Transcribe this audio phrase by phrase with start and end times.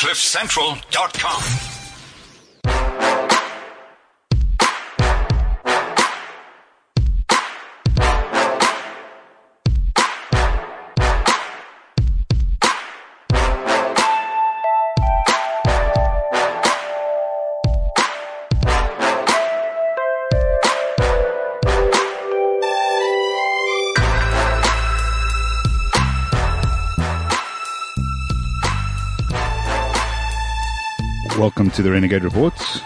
[0.00, 1.69] CliffCentral.com.
[31.70, 32.80] Welcome to the Renegade Reports.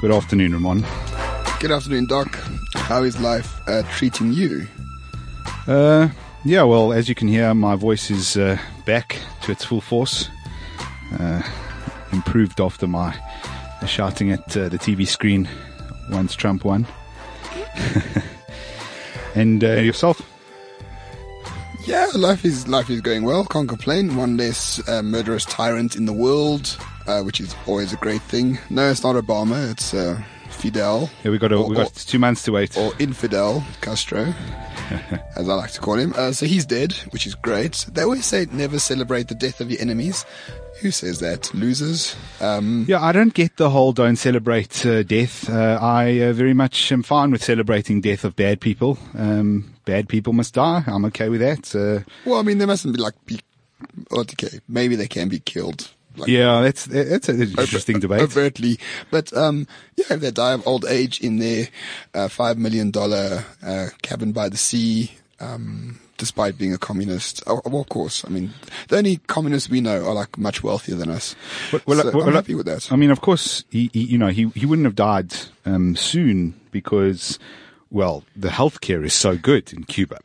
[0.00, 0.84] Good afternoon, Roman.
[1.60, 2.34] Good afternoon, Doc.
[2.74, 4.66] How is life uh, treating you?
[5.68, 6.08] Uh,
[6.44, 10.28] yeah, well, as you can hear, my voice is uh, back to its full force.
[11.16, 11.40] Uh,
[12.10, 13.16] improved after my
[13.86, 15.48] shouting at uh, the TV screen
[16.10, 16.88] once Trump won.
[19.36, 20.20] and uh, yourself?
[21.86, 23.44] Yeah, life is life is going well.
[23.44, 24.16] Can't complain.
[24.16, 28.58] One less uh, murderous tyrant in the world, uh, which is always a great thing.
[28.70, 29.70] No, it's not Obama.
[29.72, 31.10] It's uh, Fidel.
[31.24, 32.76] Yeah, we got a, Or- we got two months to wait.
[32.76, 34.22] or infidel Castro,
[35.36, 36.14] as I like to call him.
[36.16, 37.86] Uh, so he's dead, which is great.
[37.92, 40.24] They always say never celebrate the death of your enemies.
[40.82, 41.52] Who says that?
[41.54, 42.14] Losers.
[42.40, 45.48] Um, Yeah, I don't get the whole don't celebrate uh, death.
[45.48, 48.98] Uh, I uh, very much am fine with celebrating death of bad people.
[49.16, 50.84] Um, bad people must die.
[50.86, 51.74] I'm okay with that.
[51.74, 53.40] Uh, well, I mean, they mustn't be like be.
[54.12, 55.90] Okay, maybe they can be killed.
[56.16, 58.20] Like, yeah, that's that's an interesting debate.
[58.20, 58.78] overtly.
[59.10, 61.68] But um, yeah, they die of old age in their
[62.14, 67.60] uh, five million dollar uh, cabin by the sea, um, despite being a communist, oh,
[67.66, 68.24] well, of course.
[68.24, 68.52] I mean,
[68.88, 71.36] the only communists we know are like much wealthier than us.
[71.72, 72.90] Well, well, so well, I'm well, happy with that.
[72.90, 76.54] I mean, of course, he, he you know he he wouldn't have died um, soon
[76.70, 77.38] because.
[77.90, 80.18] Well, the healthcare is so good in Cuba,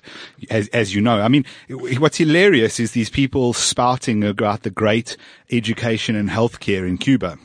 [0.49, 1.21] as as you know.
[1.21, 5.15] I mean, what's hilarious is these people spouting about the great
[5.51, 7.37] education and healthcare in Cuba.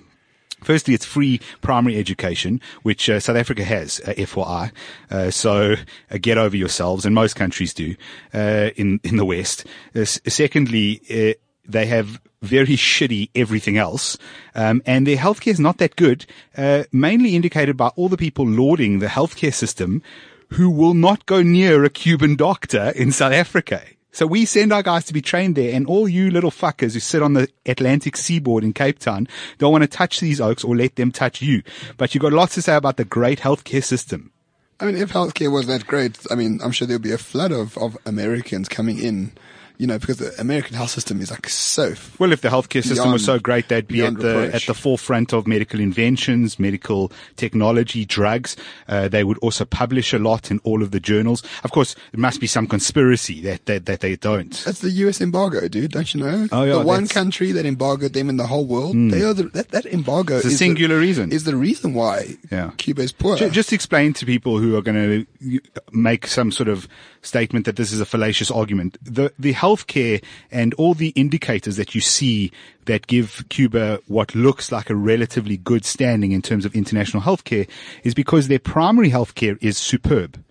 [0.63, 4.73] Firstly, it's free primary education, which uh, South Africa has, uh, FYI.
[5.11, 5.75] Uh, so
[6.11, 7.95] uh, get over yourselves, and most countries do
[8.33, 9.67] uh, in in the West.
[9.95, 11.37] Uh, secondly,
[11.69, 14.17] they have very shitty everything else,
[14.55, 16.27] um, and their healthcare is not that good.
[16.57, 20.03] Uh, mainly indicated by all the people lauding the healthcare system,
[20.51, 23.83] who will not go near a Cuban doctor in South Africa.
[24.13, 27.01] So we send our guys to be trained there, and all you little fuckers who
[27.01, 29.29] sit on the Atlantic seaboard in Cape Town
[29.59, 31.63] don't want to touch these oaks or let them touch you.
[31.99, 34.33] But you've got lots to say about the great healthcare system.
[34.81, 37.53] I mean, if healthcare was that great, I mean, I'm sure there'd be a flood
[37.53, 39.33] of, of Americans coming in,
[39.79, 41.95] you know, because the American health system is like so.
[42.19, 44.55] Well, if the healthcare system was so great, they'd be at the reproach.
[44.55, 48.57] at the forefront of medical inventions, medical technology, drugs.
[48.89, 51.43] Uh, they would also publish a lot in all of the journals.
[51.65, 54.53] Of course, it must be some conspiracy that that, that they don't.
[54.65, 55.21] That's the U.S.
[55.21, 55.93] embargo, dude.
[55.93, 56.49] Don't you know?
[56.53, 58.95] Oh, yeah, the one country that embargoed them in the whole world.
[58.97, 60.37] They are the, that, that embargo.
[60.37, 61.33] It's a singular the, reason.
[61.33, 62.71] Is the reason why Yeah.
[62.77, 63.37] Cuba is poor.
[63.37, 65.61] Ju- Just explain to people who are going to
[65.93, 66.89] make some sort of
[67.23, 68.97] statement that this is a fallacious argument.
[69.03, 72.53] The the healthcare and all the indicators that you see
[72.85, 77.69] that give Cuba what looks like a relatively good standing in terms of international healthcare
[78.05, 80.43] is because their primary healthcare is superb.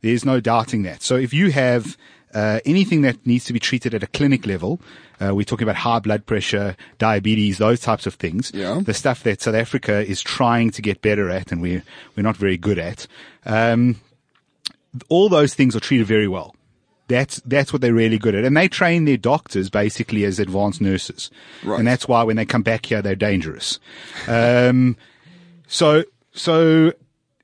[0.00, 1.02] There's no doubting that.
[1.02, 1.96] So if you have
[2.34, 4.80] uh, anything that needs to be treated at a clinic level,
[5.20, 8.50] uh, we're talking about high blood pressure, diabetes, those types of things.
[8.52, 8.80] Yeah.
[8.84, 11.84] The stuff that South Africa is trying to get better at, and we're
[12.16, 13.06] we're not very good at.
[13.46, 14.00] Um,
[15.08, 16.54] all those things are treated very well.
[17.08, 20.80] That's that's what they're really good at, and they train their doctors basically as advanced
[20.80, 21.30] nurses,
[21.62, 21.78] Right.
[21.78, 23.78] and that's why when they come back here, they're dangerous.
[24.26, 24.96] Um,
[25.66, 26.92] so so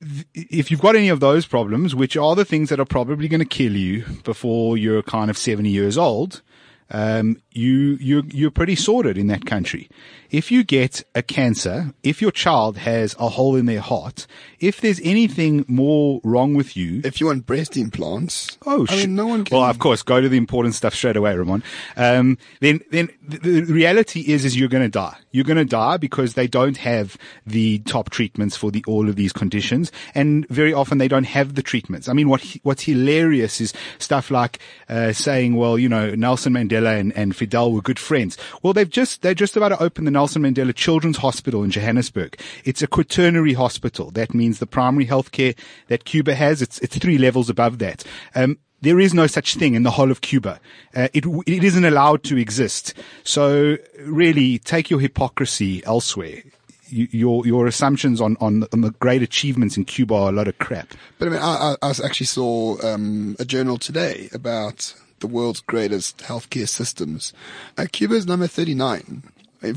[0.01, 3.27] th- if you've got any of those problems, which are the things that are probably
[3.27, 6.41] going to kill you before you're kind of 70 years old,
[6.89, 9.89] um, you, you, you're pretty sorted in that country.
[10.29, 14.27] If you get a cancer, if your child has a hole in their heart,
[14.61, 19.07] if there's anything more wrong with you, if you want breast implants, Oh, I shit.
[19.07, 19.57] mean, no one can.
[19.57, 21.63] Well, of course, go to the important stuff straight away, Roman.
[21.97, 25.17] Um, then, then the, the reality is, is you're going to die.
[25.31, 29.17] You're going to die because they don't have the top treatments for the all of
[29.17, 32.07] these conditions, and very often they don't have the treatments.
[32.07, 34.59] I mean, what what's hilarious is stuff like
[34.89, 38.37] uh, saying, well, you know, Nelson Mandela and, and Fidel were good friends.
[38.61, 42.39] Well, they've just they're just about to open the Nelson Mandela Children's Hospital in Johannesburg.
[42.65, 44.11] It's a quaternary hospital.
[44.11, 45.57] That means the primary healthcare
[45.87, 46.61] that Cuba has.
[46.61, 48.03] It's it's three levels above that.
[48.35, 50.59] Um, there is no such thing in the whole of Cuba.
[50.95, 52.93] Uh, it, it isn't allowed to exist.
[53.23, 56.43] So really take your hypocrisy elsewhere.
[56.89, 60.57] Your, your assumptions on, on, on the great achievements in Cuba are a lot of
[60.59, 60.93] crap.
[61.17, 66.17] But I mean, I, I actually saw um, a journal today about the world's greatest
[66.19, 67.33] healthcare systems.
[67.77, 69.23] Uh, Cuba is number 39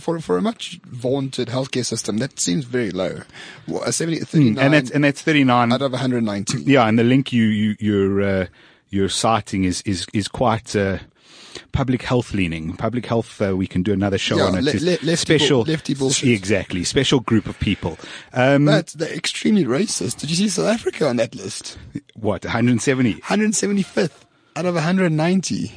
[0.00, 3.20] For for a much vaunted healthcare system, that seems very low.
[3.69, 5.73] Well, a 70, 39 Hmm, and that's and that's thirty nine.
[5.73, 6.62] out of 190.
[6.64, 8.46] Yeah, and the link you you you're uh,
[8.88, 10.75] you're citing is is is quite.
[10.75, 10.99] Uh,
[11.70, 13.41] Public health leaning, public health.
[13.41, 14.64] Uh, we can do another show Yeah, on it.
[14.82, 16.31] le- le- special, lefty bullshit.
[16.31, 17.96] Exactly, special group of people.
[18.32, 20.19] Um, But they're extremely racist.
[20.19, 21.79] Did you see South Africa on that list?
[22.14, 23.20] what 170?
[23.20, 24.25] 175th
[24.56, 25.73] out of 190.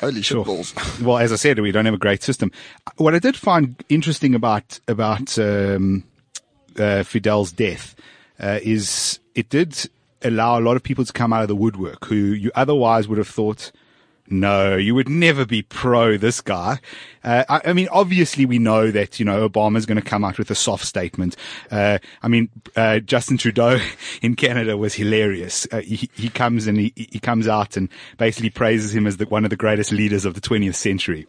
[0.00, 0.44] Holy Sure.
[0.44, 1.02] shitballs.
[1.02, 2.50] well, as I said, we don't have a great system.
[2.96, 6.04] What I did find interesting about about um,
[6.78, 7.94] uh, Fidel's death
[8.38, 9.88] uh, is it did
[10.22, 13.18] allow a lot of people to come out of the woodwork who you otherwise would
[13.18, 13.70] have thought.
[14.28, 16.78] No, you would never be pro this guy.
[17.22, 20.38] Uh, I, I mean, obviously we know that, you know, Obama's going to come out
[20.38, 21.36] with a soft statement.
[21.70, 23.78] Uh, I mean, uh, Justin Trudeau
[24.22, 25.66] in Canada was hilarious.
[25.70, 29.26] Uh, he, he comes and he, he comes out and basically praises him as the,
[29.26, 31.26] one of the greatest leaders of the 20th century.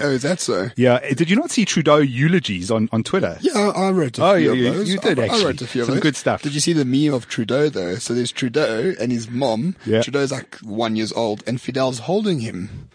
[0.00, 0.68] Oh, is that so?
[0.76, 1.00] Yeah.
[1.14, 3.36] Did you not see Trudeau eulogies on, on Twitter?
[3.40, 4.88] Yeah, I I wrote a Oh, few you- of those.
[4.90, 5.44] you did I- I actually.
[5.46, 6.02] wrote a few of Some those.
[6.02, 6.42] good stuff.
[6.42, 7.96] Did you see the meme of Trudeau though?
[7.96, 9.74] So there's Trudeau and his mom.
[9.84, 10.02] Yeah.
[10.02, 12.88] Trudeau's like one years old, and Fidel's holding him.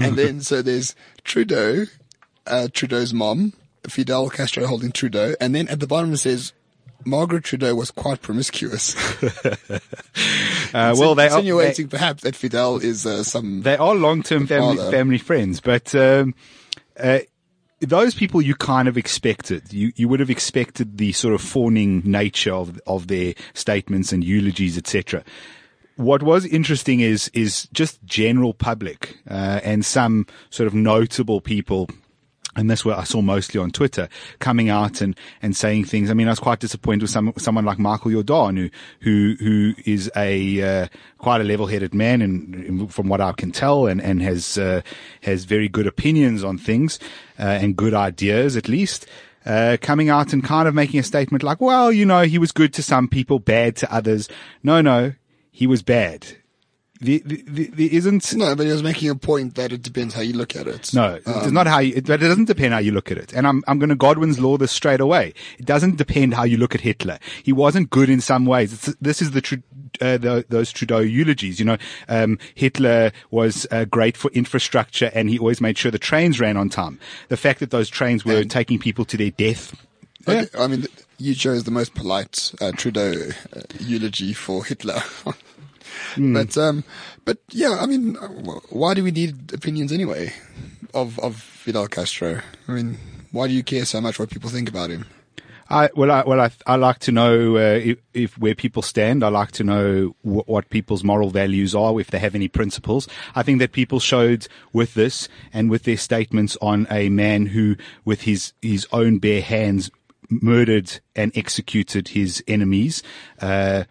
[0.00, 0.94] And then so there's
[1.24, 1.86] Trudeau,
[2.46, 3.52] uh, Trudeau's mom,
[3.88, 6.52] Fidel Castro holding Trudeau, and then at the bottom it says.
[7.06, 8.96] Margaret Trudeau was quite promiscuous.
[10.74, 13.60] Uh, well, they are, they, insinuating perhaps that Fidel is uh, some.
[13.60, 16.34] they are long-term family, family friends, but, um,
[16.98, 17.18] uh,
[17.80, 19.72] those people you kind of expected.
[19.72, 24.22] You you would have expected the sort of fawning nature of of their statements and
[24.24, 25.24] eulogies, etc.
[25.96, 31.88] What was interesting is is just general public uh, and some sort of notable people.
[32.54, 36.10] And that's what I saw mostly on Twitter, coming out and, and saying things.
[36.10, 38.70] I mean, I was quite disappointed with some, someone like Michael Jordan, who,
[39.00, 43.86] who, who is a, uh, quite a level-headed man and from what I can tell
[43.86, 44.82] and, and has, uh,
[45.22, 46.98] has very good opinions on things,
[47.38, 49.06] uh, and good ideas at least.
[49.46, 52.52] Uh, coming out and kind of making a statement like, well, you know, he was
[52.52, 54.28] good to some people, bad to others.
[54.62, 55.14] No, no,
[55.50, 56.26] he was bad.
[57.02, 60.14] The, the, the, there isn't, No, but he was making a point that it depends
[60.14, 60.94] how you look at it.
[60.94, 63.32] no, it's not how you, it, but it doesn't depend how you look at it.
[63.32, 65.34] And I'm, I'm going to Godwin's law this straight away.
[65.58, 67.18] It doesn't depend how you look at Hitler.
[67.42, 68.72] He wasn't good in some ways.
[68.72, 69.62] It's, this is the,
[70.00, 71.58] uh, the, those Trudeau eulogies.
[71.58, 71.76] You know,
[72.08, 76.56] um, Hitler was uh, great for infrastructure and he always made sure the trains ran
[76.56, 77.00] on time.
[77.30, 79.74] The fact that those trains were And- taking people to their death.
[80.28, 80.86] Okay, I mean,
[81.18, 83.12] you chose the most polite uh, Trudeau
[83.56, 85.02] uh, eulogy for Hitler.
[86.14, 86.34] Hmm.
[86.34, 86.84] But um,
[87.24, 88.14] but yeah, I mean,
[88.70, 90.32] why do we need opinions anyway
[90.94, 92.40] of of Fidel Castro?
[92.68, 92.98] I mean,
[93.30, 95.06] why do you care so much what people think about him?
[95.72, 99.24] I well, I well, I, I like to know uh, if, if where people stand.
[99.24, 103.08] I like to know wh- what people's moral values are, if they have any principles.
[103.34, 107.76] I think that people showed with this and with their statements on a man who,
[108.04, 109.90] with his his own bare hands,
[110.28, 113.02] murdered and executed his enemies,
[113.40, 113.84] uh,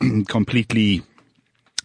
[0.28, 1.02] completely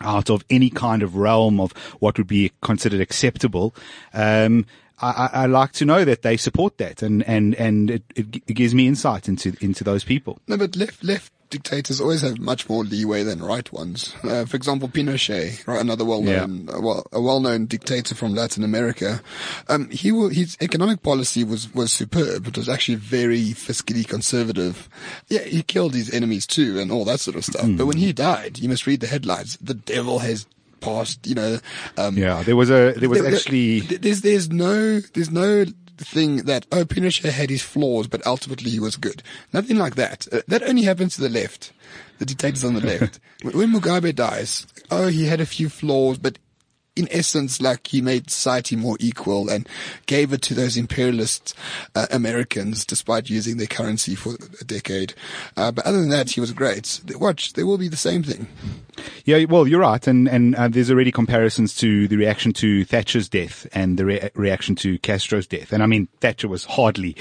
[0.04, 3.76] out of any kind of realm of what would be considered acceptable.
[4.14, 4.66] Um,
[5.02, 8.54] I, I, like to know that they support that, and and and it, it, it
[8.54, 10.40] gives me insight into into those people.
[10.48, 14.14] No, but left left dictators always have much more leeway than right ones.
[14.24, 19.22] Uh, for example, Pinochet, right, another well-known, uh, well, a well-known dictator from Latin America.
[19.70, 22.48] Um, he wa- his economic policy was was superb.
[22.48, 24.90] It was actually very fiscally conservative.
[25.30, 27.66] Yeah, he killed his enemies too, and all that sort of stuff.
[27.78, 29.58] But when he died, you must read the headlines.
[29.62, 30.46] The devil has
[30.82, 31.26] passed.
[31.28, 31.60] You know.
[31.98, 35.66] Um, Yeah, there was a there was there- actually there's there's no there's no
[35.98, 39.24] thing that oh Pinochet had his flaws but ultimately he was good.
[39.52, 40.28] Nothing like that.
[40.32, 41.72] Uh, that only happens to the left.
[42.20, 43.20] The dictators on the left.
[43.42, 46.40] When when Mugabe dies, oh he had a few flaws but
[46.96, 49.68] in essence, like he made society more equal and
[50.06, 51.56] gave it to those imperialist
[51.96, 55.14] uh, Americans, despite using their currency for a decade.
[55.58, 57.02] Uh, but other than that, he was great.
[57.16, 58.48] Watch, there will be the same thing.
[59.26, 63.28] Yeah, well, you're right, and and uh, there's already comparisons to the reaction to Thatcher's
[63.28, 65.74] death and the re- reaction to Castro's death.
[65.74, 67.16] And I mean, Thatcher was hardly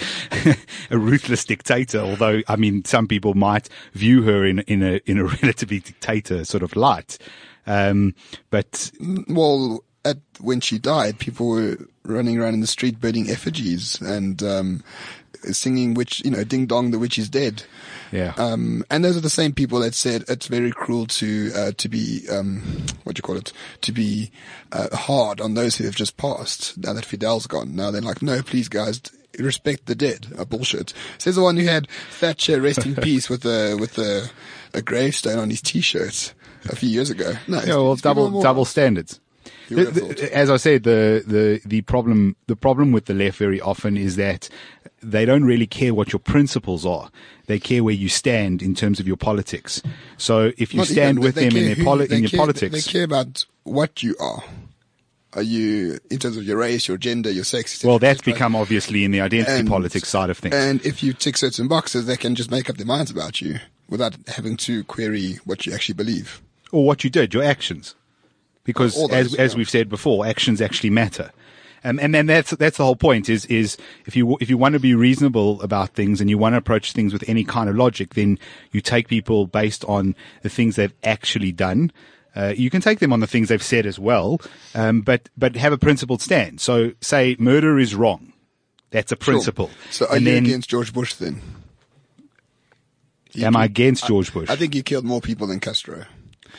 [0.91, 5.19] a ruthless dictator, although I mean, some people might view her in in a in
[5.19, 7.19] a relatively dictator sort of light.
[7.67, 8.15] Um,
[8.51, 8.91] but
[9.29, 14.43] well, at when she died, people were running around in the street burning effigies and
[14.43, 14.83] um,
[15.53, 17.65] singing "Which you know, "Ding Dong, the witch is dead."
[18.11, 21.73] yeah, Um, and those are the same people that said it's very cruel to uh,
[21.77, 22.61] to be um,
[23.05, 23.53] what do you call it
[23.83, 24.31] to be
[24.73, 26.77] uh, hard on those who have just passed.
[26.79, 29.01] Now that Fidel's gone, now they're like, no, please, guys.
[29.39, 30.27] Respect the dead.
[30.37, 30.93] Uh, bullshit.
[31.17, 34.29] Says the one who had Thatcher rest in peace with a with a,
[34.75, 36.35] a gravestone on his t-shirt
[36.69, 37.33] a few years ago.
[37.49, 39.21] No, yeah, well, these people are double double standards.
[39.69, 43.61] The- the- as I said, the, the, the problem, the problem with the left very
[43.61, 44.49] often is that
[45.03, 47.11] they don't really care what your principles are.
[47.47, 49.83] They care where you stand in terms of your politics.
[50.19, 52.85] So if you Not stand even- with them in their poli- in your care- politics.
[52.85, 54.45] They care about what you are.
[55.35, 57.83] Are you, in terms of your race, your gender, your sex?
[57.83, 60.55] well, that's become obviously in the identity And- politics side of things.
[60.55, 63.59] And if you tick certain boxes, they can just make up their minds about you
[63.89, 66.43] without having to query what you actually believe.
[66.73, 67.95] Or what you did, your actions.
[68.65, 71.31] Because All as, those, as we've said before, actions actually matter.
[71.85, 73.77] Um, and then that's, that's the whole point is, is
[74.07, 76.93] if you, if you want to be reasonable about things and you want to approach
[76.93, 78.39] things with any kind of logic, then
[78.71, 81.91] you take people based on the things they've actually done.
[82.37, 84.41] Uh, you can take them on the things they've said as well,
[84.77, 86.61] um, but, but have a principled stand.
[86.61, 88.33] So say murder is wrong.
[88.91, 89.71] That's a principle.
[89.91, 91.43] So are and you then, against George Bush then?
[93.31, 94.49] He am I against George Bush?
[94.51, 96.05] I think he killed more people than Castro.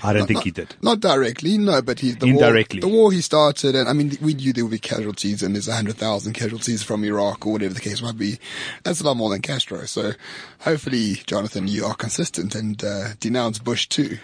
[0.02, 0.76] I don't Not- think not- he did.
[0.82, 2.80] Not directly, no, but he the Indirectly.
[2.82, 5.56] War, the war he started, and I mean, we knew there would be casualties, and
[5.56, 8.40] there's hundred thousand casualties from Iraq or whatever the case might be.
[8.84, 9.86] That's a lot more than Castro.
[9.86, 10.14] So,
[10.60, 14.18] hopefully, Jonathan, you are consistent and uh, denounce Bush too.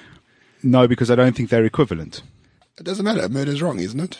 [0.63, 2.23] No, because I don't think they're equivalent.
[2.77, 3.27] It doesn't matter.
[3.29, 4.17] Murder's wrong, isn't it?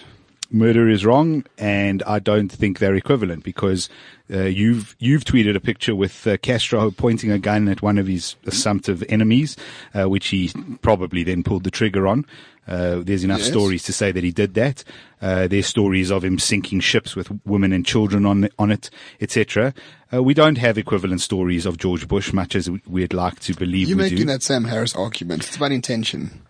[0.51, 3.89] Murder is wrong, and I don't think they're equivalent because
[4.33, 8.07] uh, you've you've tweeted a picture with uh, Castro pointing a gun at one of
[8.07, 9.55] his assumptive enemies,
[9.97, 10.51] uh, which he
[10.81, 12.25] probably then pulled the trigger on.
[12.67, 13.47] Uh, there's enough Yes.
[13.47, 14.83] stories to say that he did that.
[15.23, 18.91] Uh, there's stories of him sinking ships with women and children on on it,
[19.21, 19.73] etc.
[20.13, 23.87] Uh, we don't have equivalent stories of George Bush, much as we'd like to believe
[23.89, 24.25] You're we making do.
[24.25, 25.45] that Sam Harris argument.
[25.47, 26.41] It's about intention.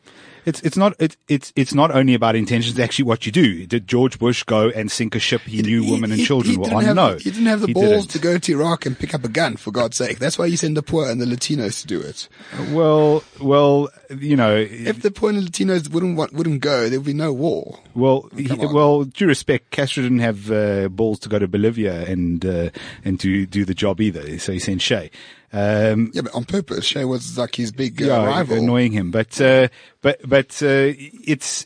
[0.46, 2.72] It's it's not it, it's it's not only about intentions.
[2.74, 3.66] It's actually what you do.
[3.66, 6.60] Did George Bush go and sink a ship he knew He- women and he- children
[6.60, 6.84] were on?
[6.86, 8.10] have- no, he didn't have the he balls didn't.
[8.12, 9.58] to go to Iraq and pick up a gun.
[9.58, 12.28] For God's sake, that's why you send the poor and the Latinos to do it.
[12.72, 17.00] Well, well, you know, If the poor and the Latinos wouldn't want, wouldn't go, there
[17.00, 17.80] would be no war.
[17.94, 18.30] well,
[18.72, 22.70] well, due respect, Castro didn't have uh, balls to go to Bolivia and uh,
[23.04, 24.40] and to do the job either.
[24.40, 25.12] So he sent Che.
[25.52, 26.88] Um, Yeah, but on purpose.
[26.88, 28.58] Che was like his big uh, yeah, rival.
[28.58, 29.12] annoying him.
[29.12, 29.70] But uh,
[30.02, 30.94] but but uh,
[31.26, 31.66] it's.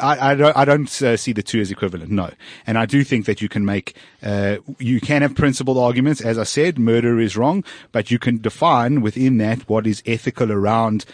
[0.00, 2.30] I, I don't, I don't uh, see the two as equivalent, no.
[2.68, 6.20] And I do think that you can make, uh, you can have principled arguments.
[6.20, 10.52] As I said, murder is wrong, but you can define within that what is ethical
[10.52, 11.04] around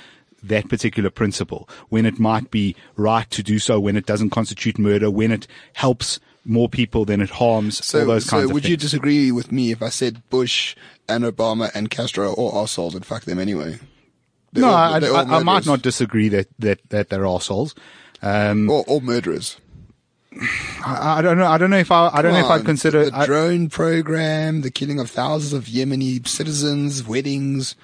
[0.42, 4.78] that particular principle, when it might be right to do so, when it doesn't constitute
[4.78, 8.52] murder, when it helps more people than it harms, So, all those so kinds of
[8.52, 8.70] would things.
[8.70, 10.74] you disagree with me if I said Bush
[11.08, 13.78] and Obama and Castro are all assholes and fuck them anyway?
[14.52, 17.74] They're no, all- I, I, I might not disagree that, that, that they're assholes.
[18.22, 19.58] Um, All, all murderers.
[20.84, 21.46] I, I don't know.
[21.46, 23.26] I don't know if I, I don't know if Come I'd on, consider, the I-
[23.26, 27.76] drone program, the killing of thousands of Yemeni citizens, weddings.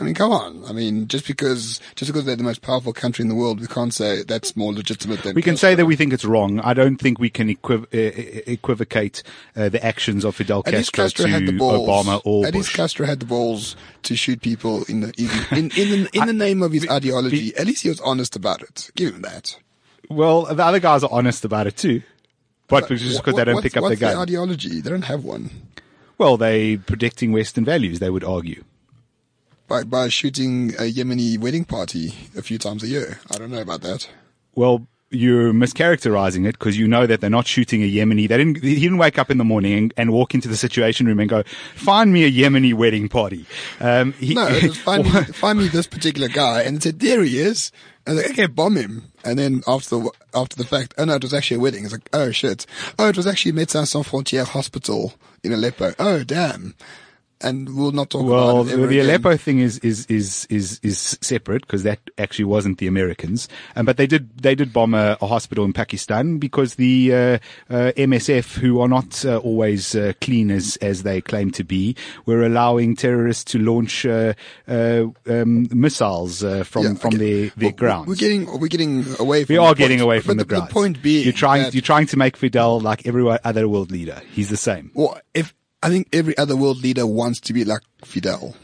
[0.00, 0.64] I mean, come on.
[0.66, 3.66] I mean, just because just because they're the most powerful country in the world, we
[3.66, 5.70] can't say that's more legitimate than We can Castro.
[5.70, 6.60] say that we think it's wrong.
[6.60, 9.24] I don't think we can equiv- uh, equivocate
[9.56, 11.88] uh, the actions of Fidel Castro, Castro to had the balls.
[12.06, 12.72] Obama or At least.
[12.74, 13.74] Castro had the balls
[14.04, 17.56] to shoot people in the in in, in, the, in the name of his ideology.
[17.56, 18.90] At least he was honest about it.
[18.94, 19.58] Give him that.
[20.08, 22.02] well, the other guys are honest about it too.
[22.68, 24.22] But just because they don't pick up their what's their gun.
[24.22, 24.80] ideology?
[24.80, 25.50] They don't have one.
[26.18, 28.62] well, they predicting Western values, they would argue.
[29.68, 33.20] By by shooting a Yemeni wedding party a few times a year.
[33.30, 34.08] I don't know about that.
[34.54, 38.28] Well, you're mischaracterizing it because you know that they're not shooting a Yemeni.
[38.28, 38.62] They didn't.
[38.62, 41.28] He didn't wake up in the morning and, and walk into the Situation Room and
[41.28, 41.42] go,
[41.74, 43.46] "Find me a Yemeni wedding party."
[43.80, 47.72] Um, he, No, find me, find me this particular guy, and said there he is.
[48.06, 49.12] And like, okay, bomb him.
[49.22, 51.84] And then after the after the fact, oh no, it was actually a wedding.
[51.84, 52.66] It's like, oh shit,
[52.98, 55.92] oh it was actually Médecins Sans Frontières Hospital in Aleppo.
[55.98, 56.74] Oh damn.
[57.40, 59.10] And we'll not talk Well, about it the, ever the again.
[59.10, 63.86] Aleppo thing is is is is is separate because that actually wasn't the Americans, um,
[63.86, 67.38] but they did they did bomb a, a hospital in Pakistan because the uh,
[67.70, 71.94] uh, MSF, who are not uh, always uh, clean as as they claim to be,
[72.26, 74.32] were allowing terrorists to launch uh,
[74.66, 77.18] uh, um, missiles uh, from Yeah, from okay.
[77.18, 78.08] their their Well, grounds.
[78.08, 79.44] We're getting we're getting away.
[79.44, 79.78] From we the are point.
[79.78, 80.68] getting away from but the grounds.
[80.68, 84.20] The point being, you're trying you're trying to make Fidel like every other world leader.
[84.32, 84.90] He's the same.
[84.94, 88.56] well, if I think every other world leader wants to be like Fidel.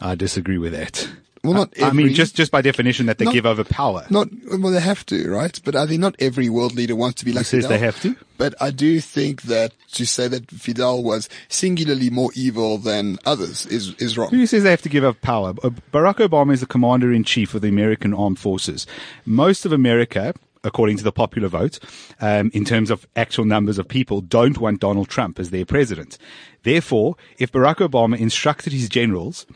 [0.00, 1.08] I disagree with that.
[1.44, 4.06] Well, not I, I mean, just just by definition that they Not- give over power.
[4.10, 5.58] Not well, they have to, right?
[5.64, 7.70] But I think not every world leader wants to be like says Fidel.
[7.70, 8.16] they have to?
[8.36, 13.66] But I do think that to say that Fidel was singularly more evil than others
[13.66, 14.30] is is wrong.
[14.30, 15.54] Who says they have to give up power?
[15.54, 18.86] Barack Obama is the commander in chief of the American armed forces.
[19.24, 20.34] Most of America,
[20.64, 21.78] according to the popular vote,
[22.20, 26.18] um, in terms of actual numbers of people, don't want Donald Trump as their president.
[26.62, 29.46] Therefore, if Barack Obama instructed his generals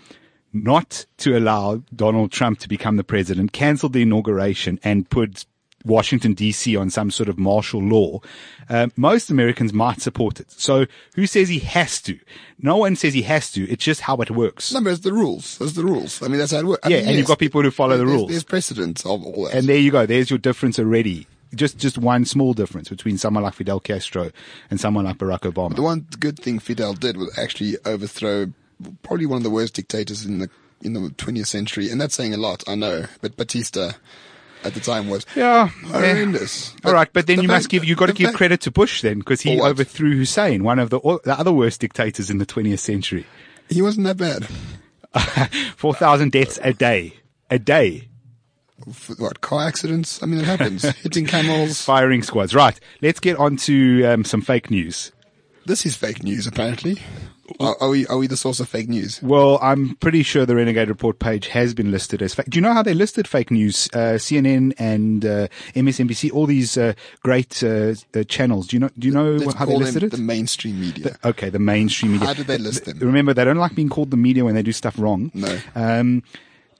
[0.52, 5.47] not to allow Donald Trump to become the president, cancelled the inauguration, and put
[5.85, 8.21] Washington DC on some sort of martial law,
[8.69, 10.51] uh, most Americans might support it.
[10.53, 12.19] So who says he has to?
[12.59, 13.69] No one says he has to.
[13.69, 14.73] It's just how it works.
[14.73, 15.61] No, but it's the rules.
[15.61, 16.23] It's the rules.
[16.23, 16.87] I mean, that's how it works.
[16.87, 18.31] I Yeah, mean, and you've got people who follow the rules.
[18.31, 19.55] There's precedent of all that.
[19.55, 20.07] And there you go.
[20.07, 21.27] There's your difference already.
[21.55, 24.31] Just, just one small difference between someone like Fidel Castro
[24.71, 25.77] and someone like Barack Obama.
[25.77, 28.53] The one good thing Fidel did was actually overthrow
[29.03, 30.49] probably one of the worst dictators in the
[30.81, 33.05] in the 20th century, and that's saying a lot, I know.
[33.21, 33.93] But Batista
[34.64, 35.69] at the time was Yeah.
[35.69, 36.75] horrendous.
[36.85, 38.61] All right, but then the you fact- must give you got to give fact- credit
[38.62, 42.38] to Bush then because he overthrew Hussein, one of the, the other worst dictators in
[42.38, 43.26] the 20th century.
[43.69, 44.47] He wasn't that bad.
[45.76, 47.14] Four thousand deaths a day,
[47.50, 48.09] a day.
[49.19, 50.23] What car accidents?
[50.23, 50.83] I mean, it happens.
[51.02, 51.81] Hitting camels.
[51.83, 52.54] Firing squads.
[52.54, 52.78] Right.
[53.00, 55.12] Let's get on to um, some fake news.
[55.66, 56.99] This is fake news, apparently.
[57.61, 59.23] Are, are we are we the source of fake news?
[59.23, 62.47] Well, I'm pretty sure the Renegade Report page has been listed as fake.
[62.49, 63.88] Do you know how they listed fake news?
[63.92, 66.92] Uh, CNN and uh, MSNBC, all these uh,
[67.23, 68.66] great uh, uh, channels.
[68.68, 68.90] Do you know?
[68.99, 70.11] Do you know Let's how they listed it?
[70.12, 71.16] the mainstream media.
[71.25, 72.26] Okay, the mainstream media.
[72.28, 72.99] How did they list them?
[72.99, 75.30] Remember, they don't like being called the media when they do stuff wrong.
[75.35, 75.59] No.
[75.75, 76.23] Um,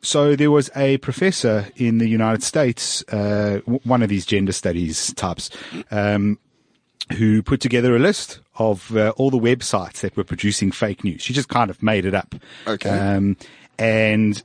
[0.04, 4.50] so there was a professor in the United States, uh, w- one of these gender
[4.50, 5.48] studies types,
[5.92, 6.38] um,
[7.12, 11.23] who put together a list of uh, all the websites that were producing fake news.
[11.23, 12.35] She just kind of made it up.
[12.66, 12.90] Okay.
[12.90, 13.37] Um,
[13.78, 14.42] and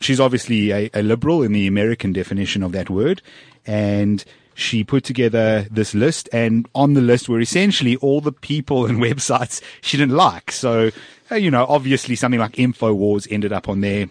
[0.00, 3.22] she's obviously a, a liberal in the American definition of that word.
[3.66, 8.86] And she put together this list and on the list were essentially all the people
[8.86, 10.52] and websites she didn't like.
[10.52, 10.90] So,
[11.30, 14.08] uh, you know, obviously something like InfoWars ended up on there.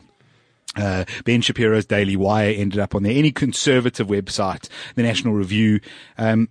[0.75, 3.11] Uh, Ben Shapiro's Daily Wire ended up on there.
[3.11, 5.81] Any conservative website, the National Review,
[6.17, 6.47] um,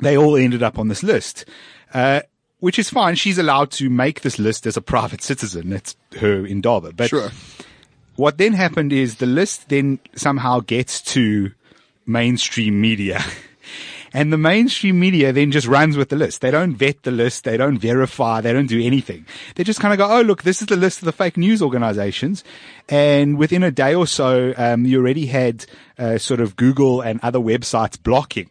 [0.00, 1.44] they all ended up on this list.
[1.92, 2.20] Uh,
[2.60, 3.14] which is fine.
[3.14, 5.70] She's allowed to make this list as a private citizen.
[5.70, 6.92] That's her indaba.
[6.92, 7.30] But Sure.
[8.16, 11.52] what then happened is the list then somehow gets to
[12.06, 13.24] mainstream media.
[14.12, 16.40] And the mainstream media then just runs with the list.
[16.40, 17.44] They don't vet the list.
[17.44, 18.40] They don't verify.
[18.40, 19.24] They don't do anything.
[19.54, 21.62] They just kind of go, Oh, look, this is the list of the fake news
[21.62, 22.42] organizations.
[22.88, 25.64] And within a day or so, um, you already had,
[25.96, 28.50] uh, sort of Google and other websites blocking,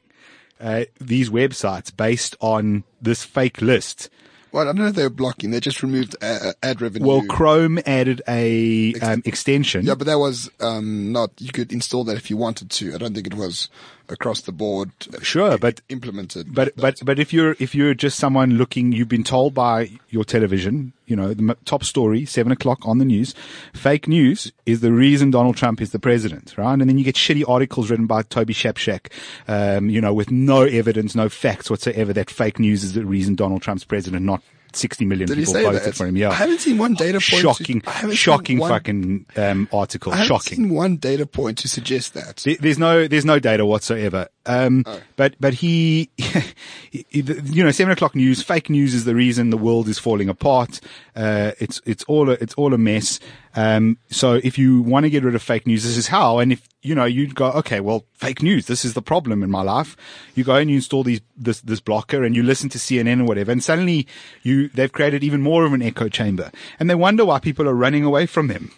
[0.59, 4.09] uh, these websites based on this fake list.
[4.51, 5.51] Well, I don't know if they were blocking.
[5.51, 7.07] They just removed uh, ad revenue.
[7.07, 9.85] Well, Chrome added a um, extension.
[9.85, 11.31] yeah, but that was um, not.
[11.37, 12.95] You could install that if you wanted to.
[12.95, 13.69] I don't think it was
[14.09, 14.91] across the board.
[15.13, 16.53] uh, Sure, but implemented.
[16.53, 20.23] But but but if you're if you're just someone looking, you've been told by your
[20.23, 23.33] television, you know, the top story, seven o'clock on the news,
[23.73, 26.73] fake news is the reason Donald Trump is the president, right?
[26.73, 29.11] And then you get shitty articles written by Toby Shapshak,
[29.47, 33.35] um, you know, with no evidence, no facts whatsoever that fake news is the reason
[33.35, 34.41] Donald Trump's president, not
[34.75, 36.15] 60 million Did people voted for him.
[36.17, 36.29] Yeah.
[36.29, 37.41] I haven't seen one data point.
[37.41, 40.11] Shocking, I shocking one- fucking um, article.
[40.13, 40.55] I haven't Shocking.
[40.57, 42.37] seen one data point to suggest that.
[42.45, 44.27] There- There's no, there's no data whatsoever.
[44.49, 44.99] Um, Oh.
[45.15, 46.09] but, but he,
[47.11, 50.79] you know, seven o'clock news, fake news is the reason the world is falling apart.
[51.15, 53.19] Uh, it's, it's all a, it's all a mess.
[53.55, 56.39] Um, so if you want to get rid of fake news, this is how.
[56.39, 59.51] And if, you know, you'd go, okay, well, fake news, this is the problem in
[59.51, 59.95] my life.
[60.33, 63.25] You go and you install these, this, this blocker and you listen to CNN or
[63.25, 63.51] whatever.
[63.51, 64.07] And suddenly
[64.43, 67.75] you, they've created even more of an echo chamber and they wonder why people are
[67.75, 68.71] running away from them.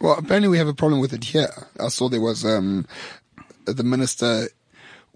[0.00, 1.48] Well, apparently we have a problem with it here.
[1.80, 2.86] I saw there was um,
[3.68, 4.48] Uh, the minister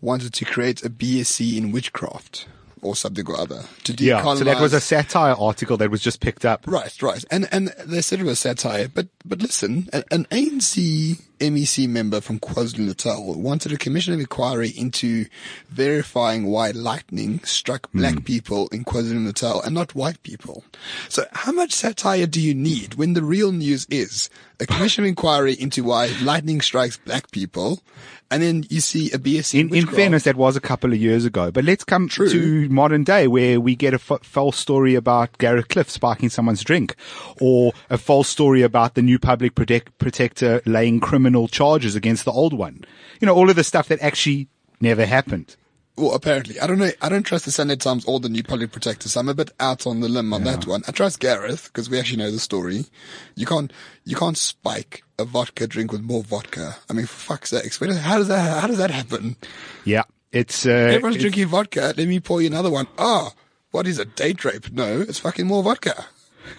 [0.01, 2.47] wanted to create a BSc in witchcraft
[2.83, 4.23] or something or other to Yeah.
[4.35, 6.65] So that was a satire article that was just picked up.
[6.67, 7.25] Right, right.
[7.31, 12.21] And and they said it was satire, but but listen, an, an ANC MEC member
[12.21, 15.27] from KwaZulu Natal wanted a commission of inquiry into
[15.69, 17.99] verifying why lightning struck hmm.
[17.99, 20.65] black people in KwaZulu Natal and not white people.
[21.09, 24.31] So how much satire do you need when the real news is
[24.63, 27.83] a commission of inquiry into why lightning strikes black people,
[28.31, 31.25] and then you see a BSc In, in fairness, that was a couple of years
[31.25, 31.51] ago.
[31.51, 32.31] But let's come True.
[32.31, 36.63] to modern day where we get a f- false story about Gareth Cliff sparking someone's
[36.63, 36.95] drink
[37.41, 42.33] or a false story about the new public protect- protector laying criminal charges against the
[42.33, 42.85] old one.
[43.21, 44.49] You know, all of the stuff that actually
[44.81, 45.57] never happened.
[45.97, 46.91] Well, apparently, I don't know.
[47.03, 49.11] I don't trust the Sunday Times or the new public protector.
[49.11, 50.83] So I'm a bit out on the limb on that one.
[50.89, 52.87] I trust Gareth because we actually know the story.
[53.35, 53.71] You can't,
[54.07, 56.77] you can't spike a vodka drink with more vodka.
[56.89, 59.37] I mean, for fuck's does, how does that, how does that happen?
[59.85, 60.05] Yeah.
[60.33, 61.93] It's, uh, Everyone's it's- drinking vodka.
[61.95, 62.87] Let me pour you another one.
[62.97, 63.33] Ah,
[63.71, 64.73] what is a date rape?
[64.73, 66.07] No, it's fucking more vodka.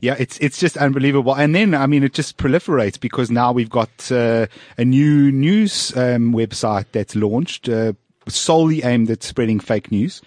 [0.00, 1.34] yeah, it's it's just unbelievable.
[1.34, 4.46] And then, I mean, it just proliferates because now we've got uh,
[4.78, 7.92] a new news um, website that's launched uh,
[8.28, 10.22] solely aimed at spreading fake news.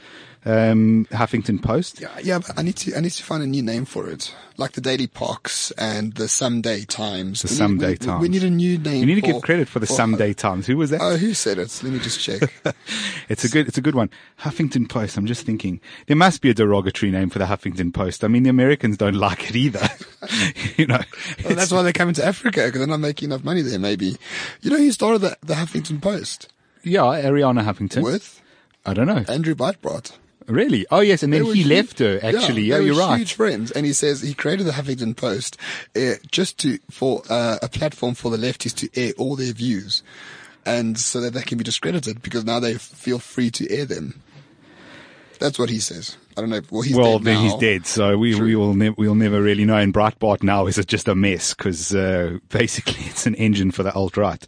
[0.46, 2.00] Um, Huffington Post.
[2.00, 4.34] Yeah, yeah, but I need to I need to find a new name for it,
[4.56, 7.42] like the Daily Pox and the Someday Times.
[7.42, 8.22] The We need- Someday we- we- Times.
[8.22, 9.00] We need a new name.
[9.02, 10.66] You need to for- give credit for the Someday Times.
[10.66, 11.02] Who was that?
[11.02, 11.78] Oh, who said it?
[11.84, 12.42] Let me just check.
[13.30, 14.10] It's a good, it's a good one.
[14.42, 15.16] Huffington Post.
[15.16, 18.24] I'm just thinking there must be a derogatory name for the Huffington Post.
[18.24, 19.88] I mean, the Americans don't like it either.
[20.78, 21.00] you know,
[21.46, 23.78] well, that's why they're coming to Africa because they're not making enough money there.
[23.78, 24.18] Maybe
[24.62, 26.52] you know who started the, the Huffington Post
[26.84, 28.02] yeah, Arianna Huffington.
[28.04, 28.42] with
[28.86, 29.24] I don't know.
[29.28, 30.14] Andrew Breitbart.
[30.50, 30.86] Really?
[30.90, 32.20] Oh yes, and then he hu- left her.
[32.24, 33.18] Actually, yeah, they you're right.
[33.18, 35.58] Huge friends, and he says he created the Huffington Post
[35.96, 40.02] uh, just to for uh, a platform for the lefties to air all their views,
[40.66, 44.22] and so that they can be discredited because now they feel free to air them.
[45.40, 46.18] That's what he says.
[46.36, 46.62] I don't know.
[46.72, 49.66] Well, he's well, dead then he's dead, so we we will ne- we'll never really
[49.66, 49.78] know.
[49.78, 53.94] And Breitbart now is just a mess because uh, basically it's an engine for the
[53.94, 54.44] alt right,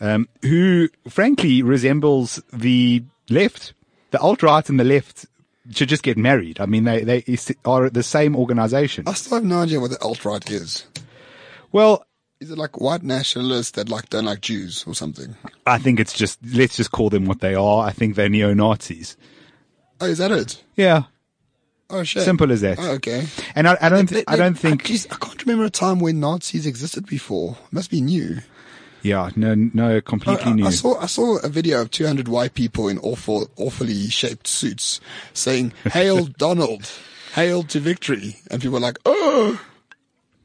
[0.00, 3.72] um, who frankly resembles the left.
[4.10, 5.26] The alt right and the left
[5.72, 6.60] should just get married.
[6.60, 7.24] I mean, they they
[7.64, 9.04] are the same organization.
[9.06, 10.86] I still have no idea what the alt right is.
[11.72, 12.04] Well,
[12.40, 15.36] Is it like white nationalists that like don't like Jews or something?
[15.66, 17.86] I think it's just let's just call them what they are.
[17.86, 19.16] I think they're neo Nazis.
[20.00, 20.62] Oh, is that it?
[20.76, 21.02] Yeah,
[21.90, 22.22] Oh, shit.
[22.22, 22.78] simple as that.
[22.80, 23.26] Oh, okay.
[23.54, 24.84] And I, I don't th- They- I don't think.
[24.84, 27.58] geez, I can't remember a time when Nazis existed before.
[27.66, 28.38] It must be new.
[29.02, 30.66] Yeah, no, no, completely I- new.
[30.66, 35.00] I saw I saw a video of 200 white people in awful, awfully shaped suits
[35.32, 36.90] saying "Hail Donald,
[37.34, 39.60] hail to victory," and people were like, "Oh,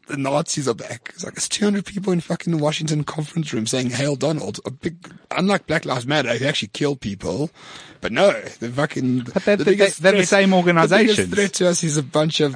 [0.07, 3.89] the Nazis are back." It's like it's 200 people in fucking Washington conference room saying
[3.89, 4.95] "Hail Donald." A big,
[5.31, 7.49] unlike Black Lives Matter, who actually killed people,
[8.01, 9.21] but no, the fucking.
[9.33, 11.97] But they're- the they're- biggest they're the threat- same The biggest threat to us is
[11.97, 12.55] a bunch of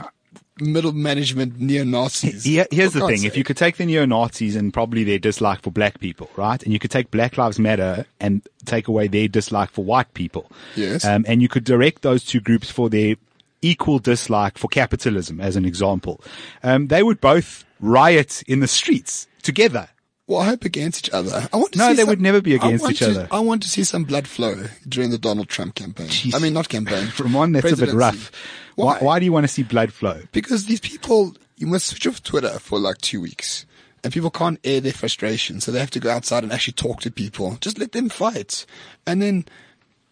[0.62, 2.44] middle management neo Nazis.
[2.44, 5.62] Here- here's the thing: if you could take the neo Nazis and probably their dislike
[5.62, 9.28] for black people, right, and you could take Black Lives Matter and take away their
[9.28, 11.06] dislike for white people, Yes.
[11.06, 13.16] um, and you could direct those two groups for their
[13.62, 16.22] equal dislike for capitalism, as an example,
[16.64, 19.90] um, they would both riot in the streets together.
[20.30, 21.50] Well, I hope against each other.
[21.52, 23.28] I want to No, see they some- would never be against each to- other.
[23.32, 26.06] I want to see some blood flow during the Donald Trump campaign.
[26.08, 26.36] Jeez.
[26.36, 27.12] I mean, not campaign.
[27.20, 27.98] Roman, that's a bit presidency.
[27.98, 28.32] rough.
[28.76, 28.86] Why?
[28.94, 29.00] Why?
[29.00, 30.22] why do you want to see blood flow?
[30.32, 33.66] Because these people, you must switch off Twitter for like two weeks.
[34.04, 37.02] And people can't air their frustration, so they have to go outside and actually talk
[37.02, 37.58] to people.
[37.60, 38.66] Just let them fight.
[39.08, 39.46] And then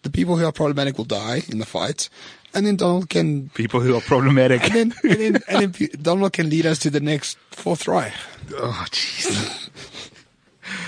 [0.01, 2.09] the people who are problematic will die in the fight.
[2.55, 4.63] And then Donald can, People who are problematic.
[4.63, 8.13] and then, and then, and then Donald can lead us to the next Fourth Reich.
[8.55, 9.69] oh, jeez.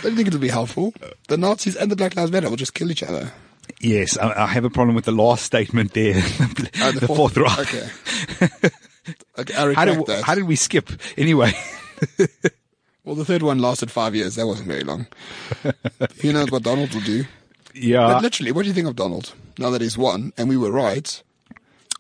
[0.02, 0.94] Don't you think it'll be helpful?
[1.28, 3.32] The Nazis and the Black Lives Matter will just kill each other.
[3.82, 6.18] Yes, I, I have a problem with the last statement there.
[6.18, 7.60] Uh, the, fourth, Reich.
[7.60, 7.90] Okay.
[9.38, 10.24] okay, I How did, that.
[10.24, 10.90] how did we skip?
[11.18, 11.52] Anyway.
[13.04, 14.36] well, the third one lasted five years.
[14.36, 15.08] That wasn't very long.
[16.22, 17.26] Who knows what Donald will do?
[17.74, 18.08] Yeah.
[18.14, 20.72] but literally, what do you think of Donald now that he's won and we were
[20.72, 21.22] right?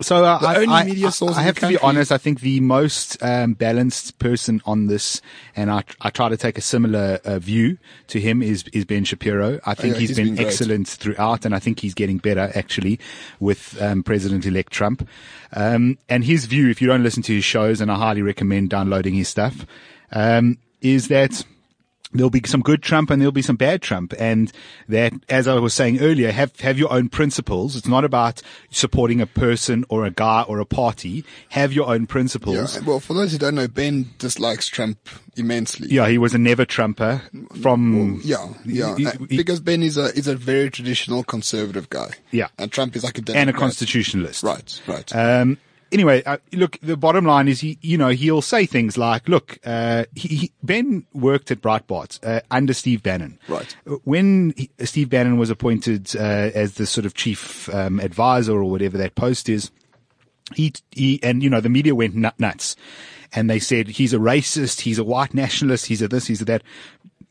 [0.01, 2.11] So uh, I, only I- media I- source I in have to be honest.
[2.11, 5.21] I think the most um, balanced person on this,
[5.57, 9.03] and I, I try to take a similar uh, view to him, is is Ben
[9.03, 9.59] Shapiro.
[9.65, 12.49] I think yeah, he's he's been, been excellent throughout, and I think he's getting better
[12.55, 12.97] actually
[13.41, 15.05] with um, President-elect Trump.
[15.51, 18.69] Um, and his view, if you don't listen to his shows, and I highly recommend
[18.69, 19.65] downloading his stuff,
[20.13, 21.43] um, is that
[22.11, 24.13] there'll be some good Trump and there'll be some bad Trump.
[24.19, 24.51] And
[24.87, 27.75] that, as I was saying earlier, have, have your own principles.
[27.75, 28.41] It's not about
[28.71, 31.23] supporting a person or a guy or a party.
[31.49, 32.75] Have your own principles.
[32.75, 32.81] Yeah.
[32.85, 34.97] Well, for those who don't know, Ben dislikes Trump
[35.35, 35.87] immensely.
[35.89, 37.21] Yeah, he was a never Trumper
[37.61, 38.21] from.
[38.23, 38.95] Yeah, yeah.
[38.95, 42.11] He- Uh, he- because Ben is a is a very traditional conservative guy.
[42.31, 42.47] Yeah.
[42.57, 43.41] and Trump is like a Democrat.
[43.47, 44.43] and a constitutionalist.
[44.43, 45.15] Right, right.
[45.15, 45.57] Um,
[45.91, 49.59] anyway, uh, look, the bottom line is he, you know, he'll say things like, look,
[49.65, 53.39] uh, he, he, Ben worked at Breitbart, uh, under Steve Bannon.
[53.47, 53.75] Right.
[54.03, 58.65] When he, Steve Bannon was appointed, uh, as the sort of chief, um, advisor or
[58.65, 59.71] whatever that post is,
[60.55, 62.75] he, he, and you know, the media went nut, nuts
[63.33, 66.45] and they said he's a racist, he's a white nationalist, he's a this, he's a
[66.45, 66.63] that.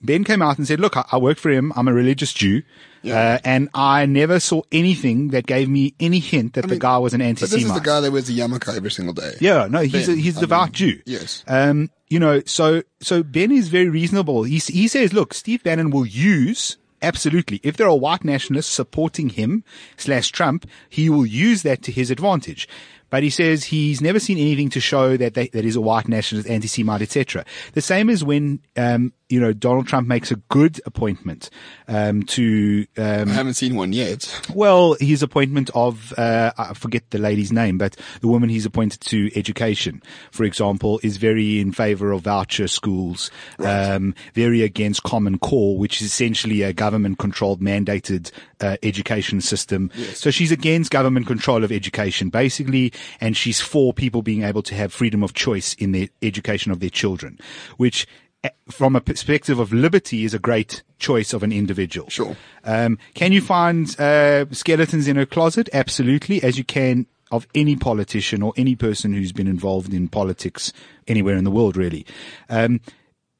[0.01, 1.73] Ben came out and said, look, I, I work for him.
[1.77, 2.63] I'm a religious Jew.
[3.05, 6.99] Uh, and I never saw anything that gave me any hint that the mean, guy
[6.99, 7.83] was an but this is anti-Semite.
[7.83, 9.35] the guy that wears a yarmulke every single day.
[9.41, 11.03] Yeah, no, he's a, he's a I devout mean, Jew.
[11.07, 11.45] yes.
[11.47, 14.43] Um, you know, so so Ben is very reasonable.
[14.43, 19.31] He he says, look, Steve Bannon will use absolutely if there are white nationalists supporting
[19.31, 19.65] him
[19.97, 22.69] slash Trump, he will use that to his advantage.
[23.11, 26.09] But he says he's never seen anything to show that they, that he's a white
[26.09, 27.45] nationalist, anti-Semite, etc.
[27.73, 31.51] The same as when um, you know, Donald Trump makes a good appointment
[31.87, 34.41] um, to um, I haven't seen one yet.
[34.55, 39.01] well, his appointment of, uh, I forget the lady's name, but the woman he's appointed
[39.03, 45.39] to education, for example, is very in favor of voucher schools, um, very against Common
[45.39, 49.91] Core, which is essentially a government controlled mandated, uh, education system.
[50.15, 54.75] So she's against government control of education, basically, and she's for people being able to
[54.75, 57.39] have freedom of choice in the education of their children,
[57.77, 58.07] which
[58.45, 62.09] eh, from a perspective of liberty is a great choice of an individual.
[62.11, 62.37] Sure.
[62.65, 65.69] Um, can you find uh, skeletons in her closet?
[65.73, 70.73] Absolutely, as you can of any politician or any person who's been involved in politics
[71.07, 72.07] anywhere in the world, really.
[72.49, 72.81] Um,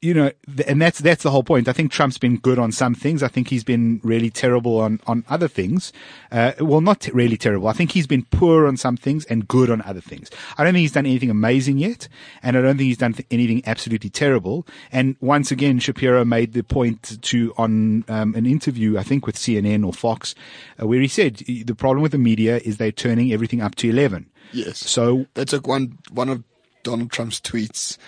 [0.01, 0.31] you know,
[0.69, 1.67] and that's that's the whole point.
[1.67, 3.21] I think Trump's been good on some things.
[3.21, 5.93] I think he's been really terrible on on other things.
[6.31, 7.67] Uh, well, not t- really terrible.
[7.67, 10.31] I think he's been poor on some things and good on other things.
[10.57, 12.07] I don't think he's done anything amazing yet,
[12.45, 14.65] and I don't think he's done th- anything absolutely terrible.
[14.93, 19.35] And once again, Shapiro made the point to on um, an interview, I think with
[19.35, 20.37] CNN or Fox,
[20.81, 23.89] uh, where he said the problem with the media is they're turning everything up to
[23.89, 24.31] eleven.
[24.53, 24.79] Yes.
[24.79, 26.45] So They took one one of
[26.85, 27.99] Donald Trump's tweets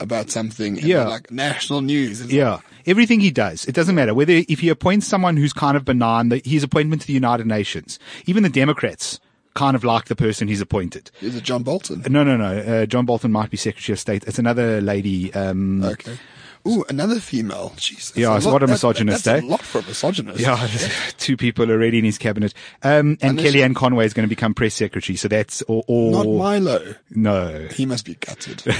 [0.00, 0.76] about something.
[0.76, 1.04] Yeah.
[1.06, 2.24] like national news.
[2.32, 2.60] Yeah.
[2.86, 6.28] Everything he does, it doesn't matter whether if he appoints someone who's kind of benign,
[6.28, 9.18] that his appointment to the United Nations, even the Democrats
[9.54, 11.10] kind of like the person he's appointed.
[11.22, 12.04] Is it John Bolton?
[12.08, 12.58] No, no, no.
[12.58, 14.24] Uh, John Bolton might be Secretary of State.
[14.26, 15.32] It's another lady.
[15.32, 16.18] Um, Okay.
[16.66, 17.72] Ooh, another female.
[17.76, 18.16] Jesus.
[18.16, 19.46] Yeah, That's so what a that- misogynist, that's eh?
[19.46, 20.40] a lot for a misogynist.
[20.40, 20.68] yeah,
[21.18, 22.52] two people already in his cabinet.
[22.82, 25.16] Um, and Unless- Kellyanne Conway is going to become press secretary.
[25.16, 26.94] So that's or, or Not Milo.
[27.10, 27.68] no.
[27.72, 28.62] He must be gutted.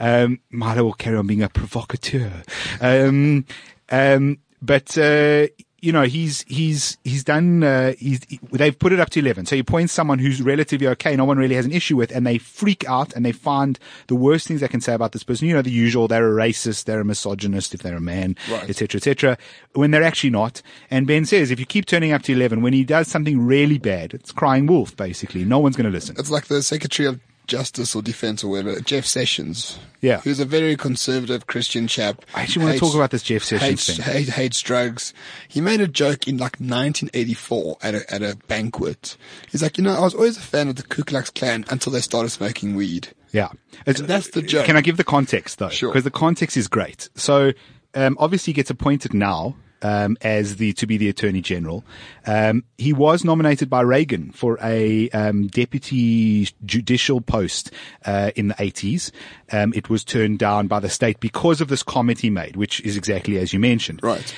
[0.00, 2.42] Um, Milo will carry on being a provocateur.
[2.80, 3.46] Um,
[3.90, 5.46] um, but, uh,
[5.86, 9.46] you know, he's, he's, he's done, uh, he's, he- they've put it up to 11.
[9.46, 12.26] So he appoints someone who's relatively okay, no one really has an issue with, and
[12.26, 15.46] they freak out and they find the worst things they can say about this person.
[15.48, 18.68] You know, the usual, they're a racist, they're a misogynist if they're a man, Right.
[18.68, 19.38] et cetera, et cetera,
[19.74, 20.60] when they're actually not.
[20.90, 23.78] And Ben says, if you keep turning up to 11, when he does something really
[23.78, 25.44] bad, it's crying wolf, basically.
[25.44, 26.16] No one's going to listen.
[26.18, 29.78] it's like the Secretary of Justice or Defense or whatever, Jeff Sessions.
[30.00, 30.20] Yeah.
[30.20, 32.24] Who's a very conservative Christian chap.
[32.34, 34.14] I actually want to talk about this Jeff Sessions hates, thing.
[34.14, 35.12] hate, hates drugs.
[35.48, 39.16] He made a joke in like 1984 at a, at a banquet.
[39.50, 41.92] He's like, you know, I was always a fan of the Ku Klux Klan until
[41.92, 43.08] they started smoking weed.
[43.32, 43.48] Yeah.
[43.84, 44.66] That's the joke.
[44.66, 45.68] Can I give the context though?
[45.68, 45.90] Sure.
[45.90, 47.08] Because the context is great.
[47.14, 47.52] So,
[47.94, 49.56] um, obviously he gets appointed now.
[49.82, 51.84] Um, as the to be the attorney general,
[52.26, 57.70] um, he was nominated by Reagan for a um, deputy judicial post
[58.06, 59.10] uh, in the 80s.
[59.52, 62.80] Um, it was turned down by the state because of this comment he made, which
[62.80, 64.34] is exactly as you mentioned Right.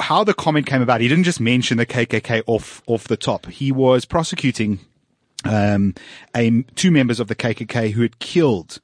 [0.00, 1.02] how the comment came about.
[1.02, 3.46] He didn't just mention the KKK off off the top.
[3.46, 4.78] He was prosecuting
[5.44, 5.94] um,
[6.34, 8.80] a, two members of the KKK who had killed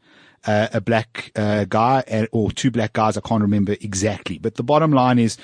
[0.49, 3.17] uh, a black uh, guy and, or two black guys.
[3.19, 5.37] I can't remember exactly, but the bottom line is.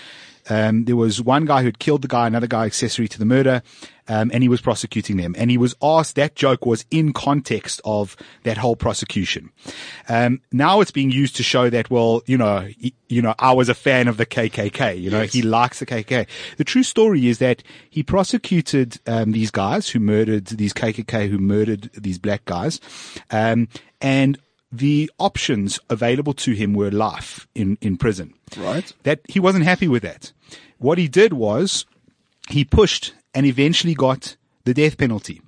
[0.46, 3.24] Um, there was one guy who had killed the guy, another guy accessory to the
[3.24, 3.62] murder,
[4.08, 5.34] um, and he was prosecuting them.
[5.38, 9.52] And he was asked, that joke was in context of that whole prosecution.
[10.06, 13.54] Um, now it's being used to show that, well, you know, he, you know, I
[13.54, 16.26] was a fan of the KKK, you know, he likes the KKK.
[16.58, 21.38] The true story is that he prosecuted, um, these guys who murdered, these KKK who
[21.38, 22.80] murdered these black guys,
[23.30, 23.68] um,
[24.02, 24.38] and
[24.76, 28.34] the options available to him were life in, in prison.
[28.56, 28.92] Right.
[29.04, 30.32] That he wasn't happy with that.
[30.78, 31.86] What he did was
[32.48, 35.40] he pushed and eventually got the death penalty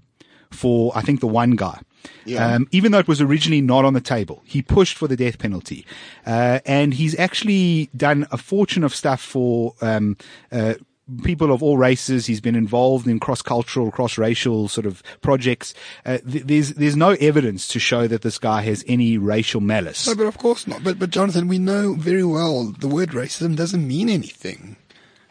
[0.51, 1.81] for, I think, the one guy.
[2.25, 2.55] Yeah.
[2.55, 5.39] Um, even though it was originally not on the table, he pushed for the death
[5.39, 5.85] penalty.
[6.25, 10.17] Uh, and he's actually done a fortune of stuff for, um,
[10.53, 10.75] uh,
[11.23, 12.27] people of all races.
[12.27, 15.75] He's been involved in cross-cultural, cross-racial sort of projects.
[16.05, 20.07] Uh, th- there's, there's no evidence to show that this guy has any racial malice.
[20.07, 20.83] No, but of course not.
[20.83, 24.77] But, but Jonathan, we know very well the word racism doesn't mean anything.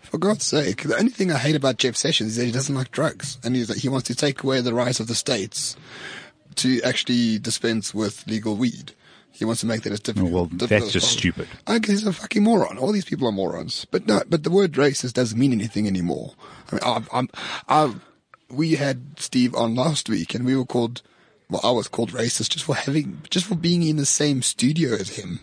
[0.02, 2.76] For God's sake, the only thing I hate about Jeff Sessions is that he doesn't
[2.76, 5.76] like drugs, and he's, that he wants to take away the rights of the states
[6.56, 8.94] to actually dispense with legal weed.
[9.36, 10.32] He wants to make that as difficult.
[10.32, 11.20] well, difficult that's as just possible.
[11.20, 11.48] stupid.
[11.68, 12.78] I guess he's a fucking moron.
[12.78, 13.86] All these people are morons.
[13.92, 16.36] But no, but the word racist doesn't mean anything anymore.
[16.72, 17.30] I mean, I'm, I'm,
[17.68, 18.00] I've,
[18.50, 21.02] we had Steve on last week, and we were called.
[21.50, 24.94] Well, I was called racist just for having, just for being in the same studio
[24.96, 25.42] as him.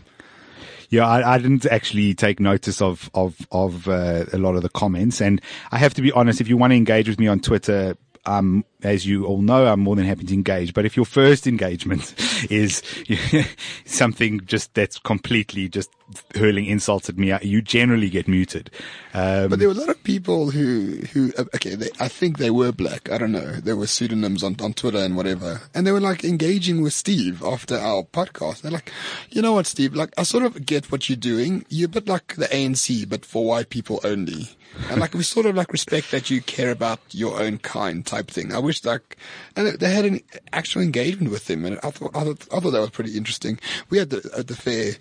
[0.89, 4.69] Yeah, I, I didn't actually take notice of of of uh, a lot of the
[4.71, 6.41] comments, and I have to be honest.
[6.41, 9.81] If you want to engage with me on Twitter, um, as you all know, I'm
[9.81, 10.75] more than happy to engage.
[10.75, 12.15] But if your first engagement
[12.51, 12.83] is
[13.85, 15.91] something just that's completely just
[16.35, 18.71] hurling insults at me, you generally get muted.
[19.15, 22.39] Um, But there were a lot of people who, who, uh, okay, they, I think
[22.39, 23.11] they were black.
[23.11, 23.53] I don't know.
[23.53, 25.61] There were pseudonyms on, on Twitter and whatever.
[25.75, 28.63] And they were like engaging with Steve after our podcast.
[28.63, 28.91] They're like,
[29.31, 29.95] you know what, Steve?
[29.95, 31.65] Like, I sort of get what you're doing.
[31.69, 34.51] You're a bit like the ANC, but for white people only.
[34.91, 38.31] And like, we sort of like respect that you care about your own kind type
[38.31, 38.55] thing.
[38.55, 39.17] I wish like,
[39.57, 40.21] and they had an
[40.53, 41.65] actual engagement with him.
[41.65, 43.59] And I thought, I thought, I thought that was pretty interesting.
[43.91, 44.93] We had the, at the fair,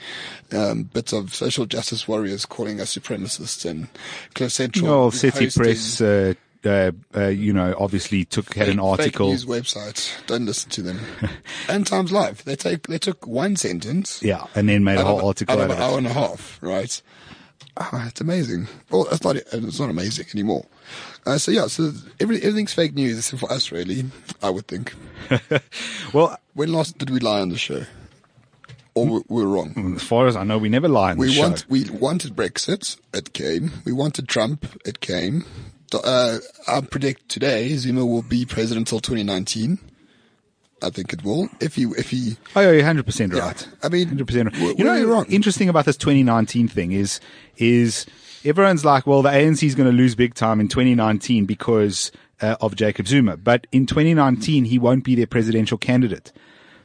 [0.51, 3.87] um, bits of social justice warriors calling us supremacists and
[4.35, 4.87] Cliff Central.
[4.87, 6.33] well, City Press, uh,
[6.65, 9.27] uh, uh, you know, obviously took had an article.
[9.27, 10.25] Fake news website.
[10.27, 10.99] Don't listen to them.
[11.69, 12.43] and Times Live.
[12.43, 14.21] They take they took one sentence.
[14.21, 16.59] Yeah, and then made a whole article out of an hour and a half.
[16.61, 17.01] Right.
[17.77, 18.67] Ah, it's amazing.
[18.89, 19.35] Well, it's not.
[19.37, 20.65] It's not amazing anymore.
[21.25, 21.67] Uh, so yeah.
[21.67, 24.05] So every, everything's fake news except for us, really.
[24.43, 24.93] I would think.
[26.13, 27.83] Well, When last did we lie on the show?
[28.93, 29.93] Or we, we were wrong.
[29.95, 31.55] as far as I know, we never lie on the We show.
[31.69, 32.97] we wanted Brexit.
[33.13, 33.71] It came.
[33.85, 34.65] We wanted Trump.
[34.85, 35.45] It came.
[35.93, 39.79] Uh, I predict today Zuma will be president until 2019.
[40.83, 41.49] I think it will.
[41.59, 43.47] If he if he Oh, yeah, you're hundred percent Yeah.
[43.47, 43.67] right.
[43.83, 44.51] I mean, hundred percent.
[44.53, 45.25] w- You know, we're wrong.
[45.29, 47.19] interesting about this 2019 thing is
[47.57, 48.05] is
[48.43, 52.55] everyone's like, well, the ANC is going to lose big time in 2019 because uh,
[52.61, 56.31] of Jacob Zuma, but in 2019 he won't be their presidential candidate.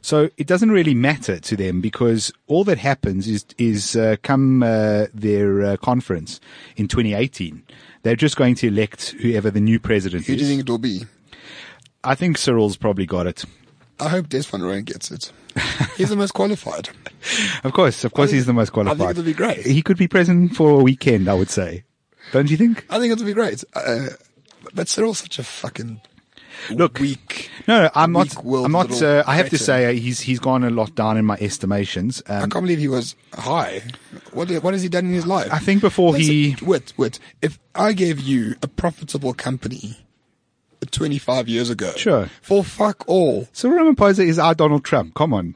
[0.02, 4.62] So it doesn't really matter to them because all that happens is is uh, come
[4.62, 6.38] uh, their uh, conference
[6.76, 7.62] in 2018,
[8.02, 10.26] they're just going to elect whoever the new president is.
[10.28, 11.06] who do you think it will be?
[12.04, 13.44] I think Cyril's probably got it.
[13.98, 15.32] I hope Des Van Rooyen gets it.
[15.96, 16.90] He's the most qualified.
[17.64, 18.96] Of course, of course, think- he's the most qualified.
[18.96, 19.66] I think it'll be great.
[19.66, 21.82] He could be present for a weekend, I would say.
[22.32, 22.84] Don't you think?
[22.88, 23.64] I think it'll be great.
[23.74, 24.08] Uh,
[24.74, 26.00] but Cyril's such a fucking
[26.70, 27.50] Look, weak.
[27.66, 28.36] No, no I'm not.
[28.44, 29.02] I'm not.
[29.02, 32.22] Uh, I have to say, uh, he's he's gone a lot down in my estimations.
[32.28, 33.82] I Um, can't believe he was high.
[34.32, 35.48] What what has he done in his life?
[35.52, 37.18] I think before he- Listen, wait wait.
[37.42, 39.96] If I gave you a profitable company
[40.90, 42.28] 25 years ago, Sure.
[42.42, 43.48] for fuck all.
[43.52, 45.14] Cyril Ramaphosa is our Donald Trump.
[45.14, 45.54] Come on.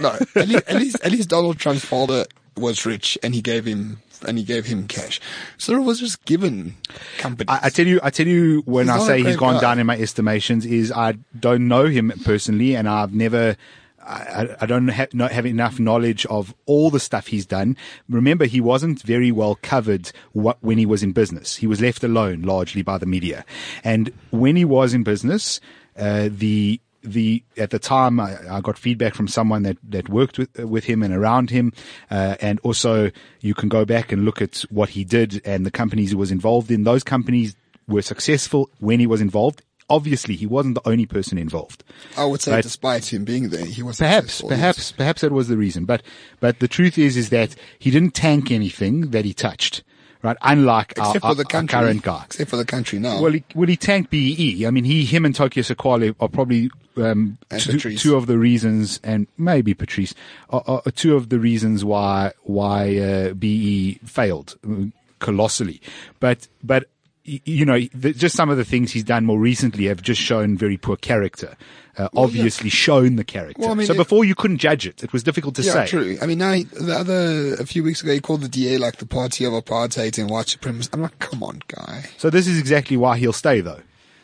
[0.00, 2.24] No, at least, at least at least Donald Trump's father
[2.56, 5.20] was rich and he gave him and he gave him cash.
[5.58, 6.76] Cyril was just given
[7.18, 7.48] companies.
[7.48, 9.60] I, I tell you, I tell you, when He's I say he's gone guy.
[9.60, 13.56] down in my estimations, is I don't know him personally, and I've never.
[14.04, 17.76] I, I- don't have, not have enough knowledge of all the stuff he's done.
[18.08, 21.56] Remember, he wasn't very well covered what, when he was in business.
[21.56, 23.44] He was left alone largely by the media.
[23.84, 25.60] And when he was in business,
[25.96, 30.38] uh, the the at the time I, I got feedback from someone that that worked
[30.38, 31.72] with with him and around him,
[32.10, 33.10] uh, and also
[33.40, 36.30] you can go back and look at what he did and the companies he was
[36.30, 36.84] involved in.
[36.84, 37.56] Those companies
[37.88, 39.62] were successful when he was involved.
[39.92, 41.84] Obviously, he wasn't the only person involved.
[42.16, 44.92] I would say, But- despite him being there, he was Perhaps, perhaps, yes.
[44.92, 45.84] perhaps that was the reason.
[45.84, 46.02] But,
[46.40, 49.82] but the truth is, is that he didn't tank anything that he touched,
[50.22, 50.36] right?
[50.42, 51.78] Unlike our, except our- for the country.
[51.78, 52.22] current guy.
[52.26, 53.20] Except for the country now.
[53.20, 54.66] Well, he, well, he tanked BEE.
[54.66, 59.00] I mean, he, him and Tokyo Sexwale are probably um, two, two of the reasons,
[59.04, 60.14] and maybe Patrice,
[60.50, 64.86] are, are, two of the reasons why why uh, BE failed uh,
[65.18, 65.80] colossally.
[66.20, 66.84] But but
[67.24, 70.76] you know, just some of the things he's done more recently have just shown very
[70.76, 71.56] poor character.
[71.98, 73.60] Uh, obviously, shown the character.
[73.60, 75.04] Well, I mean, so it- before you couldn't judge it.
[75.04, 75.86] It was difficult to yeah, say.
[75.86, 76.16] true.
[76.22, 78.96] I mean, now he- the other a few weeks ago, he called the DA like
[78.96, 80.88] the party of apartheid and white supremacy.
[80.94, 82.06] I'm like, come on, guy.
[82.16, 83.80] So this is exactly why he'll stay, though,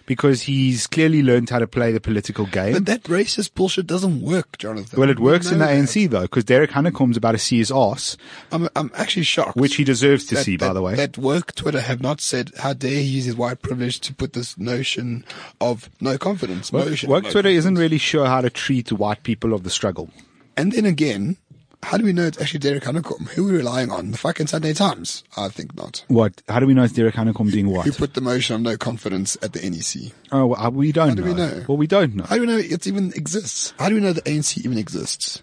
[0.09, 2.73] because he's clearly learned how to play the political game.
[2.73, 4.99] But that racist bullshit doesn't work, Jonathan.
[4.99, 5.77] Well, it works in the that.
[5.77, 8.17] ANC though, because Derek Hanekom's about to see his ass,
[8.51, 9.59] I'm, I'm actually shocked.
[9.59, 10.95] which he deserves to that- see, by the way.
[10.95, 14.33] That work Twitter have not said, how dare he use his white privilege to put
[14.33, 15.27] this notion
[15.61, 16.73] of no confidence.
[16.73, 20.09] Work no Twitter isn't really sure how to treat white people of the struggle.
[20.57, 21.37] And then again,
[21.83, 23.29] how do we know it's actually Derek Hanekom?
[23.31, 24.11] Who are we relying on?
[24.11, 25.25] The fucking Sunday Times?
[25.37, 26.05] I think not.
[26.09, 26.43] What?
[26.49, 27.87] How do we know it's Derek Hanekom doing what?
[27.87, 30.13] Who put the motion of no confidence at the NEC?
[30.33, 31.29] Oh, well, we don't How do know.
[31.29, 31.65] we know?
[31.69, 32.25] Well, we don't know.
[32.25, 33.75] How do we know it even exists?
[33.79, 35.43] How do we know the ANC even exists?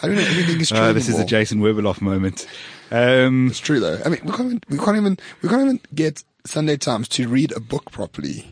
[0.00, 0.78] How do we know everything is true?
[0.82, 1.28] Uh, this is a anymore?
[1.28, 2.46] Jason Werbeloff moment.
[2.90, 4.00] Um, It's true though.
[4.04, 7.28] I mean, we can't even, we can't even, we can't even get Sunday Times to
[7.28, 8.50] read a book properly.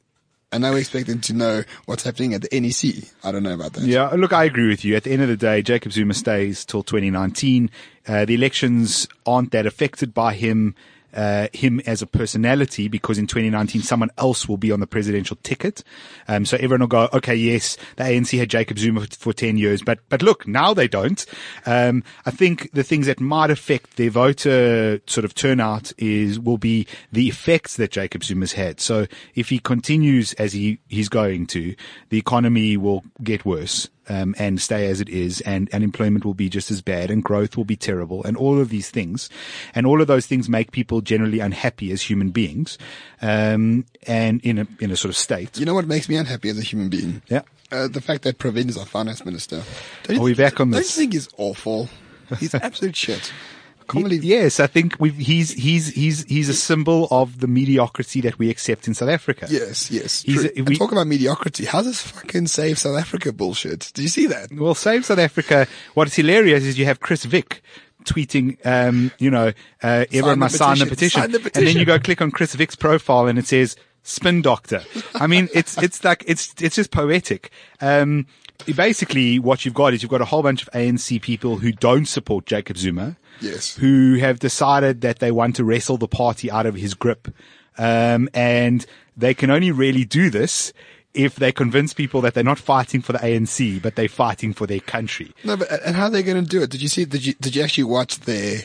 [0.58, 3.08] and now expect them to know what's happening at the NEC.
[3.24, 3.84] I don't know about that.
[3.84, 4.96] yeah, look, I agree with you.
[4.96, 7.70] At the end of the day, Jacob Zuma stays till 2019.
[8.08, 10.74] Uh, the elections aren't that affected by him.
[11.14, 15.38] Uh, him as a personality because in 2019 someone else will be on the presidential
[15.44, 15.84] ticket.
[16.28, 19.58] Um, so everyone will go, okay, yes, the ANC had Jacob Zuma for, for 10
[19.58, 21.26] years, but, but look, now they don't.
[21.66, 26.58] Um, I think the things that might affect their voter sort of turnout is, will
[26.58, 28.80] be the effects that Jacob Zuma's had.
[28.80, 31.76] So if he continues as he, he's going to,
[32.10, 36.50] the economy will get worse um, and stay as it is, and unemployment will be
[36.50, 39.30] just as bad, and growth will be terrible, and all of these things,
[39.76, 42.78] and all of those things make people generally unhappy as human beings,
[43.22, 45.58] um, and in a in a sort of state.
[45.60, 47.22] You know what makes me unhappy as a human being?
[47.28, 47.42] Yeah.
[47.72, 49.62] Uh, the fact that Pravin is our finance minister.
[50.04, 50.96] Don't Are we back on don't this?
[50.96, 51.90] you think he's awful?
[52.40, 53.34] He's absolute shit.
[53.96, 58.50] Yes, I think we've, he's he's he's he's a symbol of the mediocrity that we
[58.50, 59.48] accept in South Africa.
[59.50, 60.22] Yes, yes.
[60.24, 61.66] He's a- we- talk about mediocrity.
[61.66, 63.92] How's this fucking save South Africa bullshit?
[63.94, 64.52] Do you see that?
[64.52, 65.68] Well, Save South Africa.
[65.94, 67.62] What's hilarious is you have Chris Vick
[68.04, 69.52] tweeting, um, you know,
[69.84, 71.22] uh, everyone must sign the petition.
[71.22, 71.22] petition.
[71.22, 74.42] Sign the And then you go click on Chris Vick's profile and it says spin
[74.42, 74.84] doctor.
[75.16, 77.52] I mean, it's, it's like, it's, it's just poetic.
[77.82, 78.26] Um,
[78.76, 82.06] basically what you've got is you've got a whole bunch of ANC people who don't
[82.06, 83.18] support Jacob Zuma.
[83.40, 83.76] Yes.
[83.78, 87.28] Who have decided that they want to wrestle the party out of his grip.
[87.78, 88.86] Um, and
[89.16, 90.74] they can only really do this
[91.14, 94.68] if they convince people that they're not fighting for the ANC, but they're fighting for
[94.68, 95.34] their country.
[95.44, 96.70] No, but and how are they going to do it?
[96.70, 97.06] Did you see?
[97.06, 98.62] Did you did you actually watch their?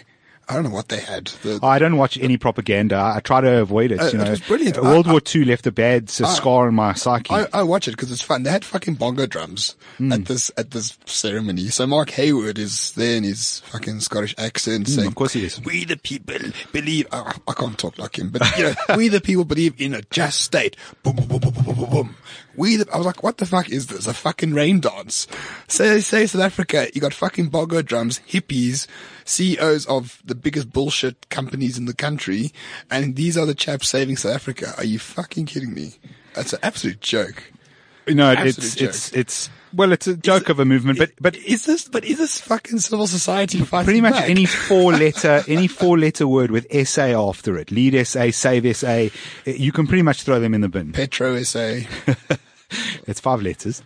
[0.48, 1.26] I don't know what they had.
[1.42, 2.96] The, I don't watch any propaganda.
[2.96, 4.00] I try to avoid it.
[4.00, 4.76] Uh, you it was brilliant.
[4.78, 7.32] Uh, World I- War II left a bad s- scar on my psyche.
[7.34, 8.42] I, I watch it because it's fun.
[8.42, 10.12] They had fucking bongo drums Hmm.
[10.12, 11.68] at this at this ceremony.
[11.68, 15.44] So Mark Heywood is there in his fucking Scottish accent saying, Hmm, of course he
[15.44, 15.60] is.
[15.62, 16.34] We the people
[16.72, 19.94] believe." I, I can't talk like him, but you know, we the people believe in
[19.94, 20.76] a just state.
[21.02, 22.16] Boom, boom, boom, boom, boom, boom, boom, boom.
[22.56, 24.06] We the, I was like, what the fuck is this?
[24.06, 25.26] A fucking rain dance?
[25.68, 28.86] Say, say South Africa, you got fucking bongo drums, hippies,
[29.24, 32.52] CEOs of the biggest bullshit companies in the country,
[32.90, 34.74] and these are the chaps saving South Africa.
[34.78, 35.94] Are you fucking kidding me?
[36.34, 37.52] That's an absolute joke.
[38.08, 38.88] no, absolute it's joke.
[38.88, 42.18] it's it's well, it's a joke of a movement, but but is this, but is
[42.18, 44.28] this fucking civil society fighting pretty much back?
[44.28, 49.08] any four letter any four letter word with SA after it, lead SA, save SA,
[49.46, 50.92] you can pretty much throw them in the bin.
[50.92, 51.80] Petro SA.
[53.06, 53.82] It's five letters.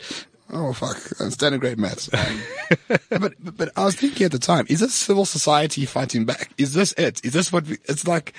[0.53, 2.09] Oh fuck, I'm standing great maths.
[2.13, 2.43] Um,
[2.89, 6.51] but, but but I was thinking at the time, is this civil society fighting back?
[6.57, 7.21] Is this it?
[7.25, 8.33] Is this what we, it's like?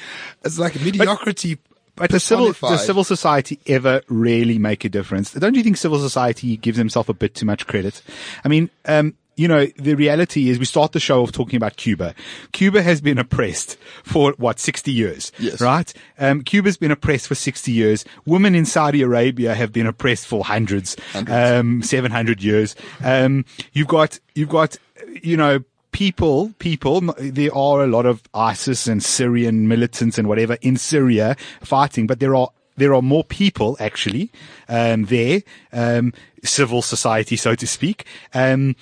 [0.43, 1.58] It's like mediocrity.
[1.95, 5.32] But does civil, does civil society ever really make a difference?
[5.34, 8.03] Don't you think civil society gives himself a bit too much credit?
[8.45, 11.78] I mean, um, you know, the reality is we start the show off talking about
[11.78, 12.14] Cuba.
[12.52, 15.32] Cuba has been oppressed for what, 60 years?
[15.40, 15.62] Yes.
[15.62, 15.94] Right?
[16.20, 18.04] Um, Cuba's been oppressed for 60 years.
[18.26, 21.60] Women in Saudi Arabia have been oppressed for hundreds, Hundreds.
[21.60, 22.76] um, 700 years.
[23.04, 24.76] Um, you've got, you've got,
[25.22, 25.60] you know,
[25.92, 31.36] people, people, there are a lot of ISIS and Syrian militants and whatever in Syria
[31.62, 34.32] fighting, but there are, there are more people actually,
[34.70, 35.42] um, there,
[35.74, 36.14] um,
[36.44, 38.06] civil society, so to speak.
[38.34, 38.76] Um,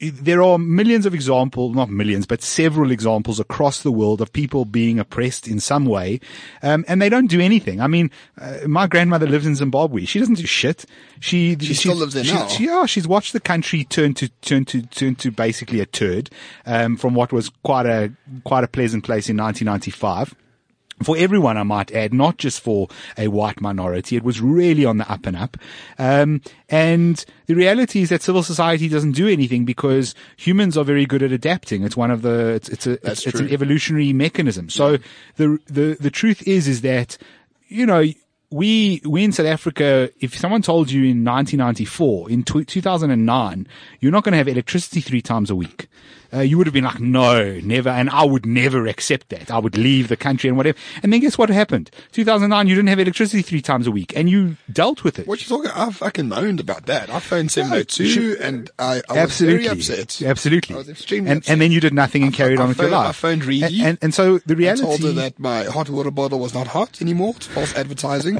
[0.00, 4.64] there are millions of examples, not millions, but several examples across the world of people
[4.64, 6.18] being oppressed in some way,
[6.62, 7.80] um, and they don't do anything.
[7.80, 10.04] I mean, uh, my grandmother lives in Zimbabwe.
[10.06, 10.86] She doesn't do shit.
[11.20, 12.46] She She still lives there she- now.
[12.48, 16.30] she- yeah, she's watched the country turn to turn to turn to basically a turd
[16.64, 18.12] um, from what was quite a
[18.44, 20.34] quite a pleasant place in 1995.
[21.02, 22.88] For everyone, I might add, not just for
[23.18, 24.16] a white minority.
[24.16, 25.58] It was really on the up and up.
[25.98, 26.40] Um,
[26.70, 31.22] and the reality is that civil society doesn't do anything because humans are very good
[31.22, 31.82] at adapting.
[31.82, 34.70] It's one of the, it's, it's a, it's, it's an evolutionary mechanism.
[34.70, 34.96] So
[35.36, 37.18] the, the, the truth is, is that,
[37.68, 38.04] you know,
[38.50, 43.66] we, we in South Africa, if someone told you in 1994, in tw 2009,
[44.00, 45.88] you're not going to have electricity three times a week,
[46.32, 47.88] uh, you would have been like, no, never.
[47.88, 49.50] And I would never accept that.
[49.50, 50.76] I would leave the country and whatever.
[51.02, 51.90] And then guess what happened?
[52.12, 55.26] 2009, you didn't have electricity three times a week and you dealt with it.
[55.26, 55.70] What you talking?
[55.74, 57.10] I fucking moaned about that.
[57.10, 59.64] I phoned seven oh two, should- and I, I was Absolutely.
[59.64, 60.20] very upset.
[60.22, 60.74] Absolutely.
[60.74, 61.52] I was extremely and, upset.
[61.52, 63.08] and then you did nothing and I carried on I with your life.
[63.08, 63.64] I phoned Redi.
[63.78, 64.82] And, and, and so the I reality.
[64.82, 67.34] told her that my hot water bottle was not hot anymore.
[67.36, 68.35] It's false advertising.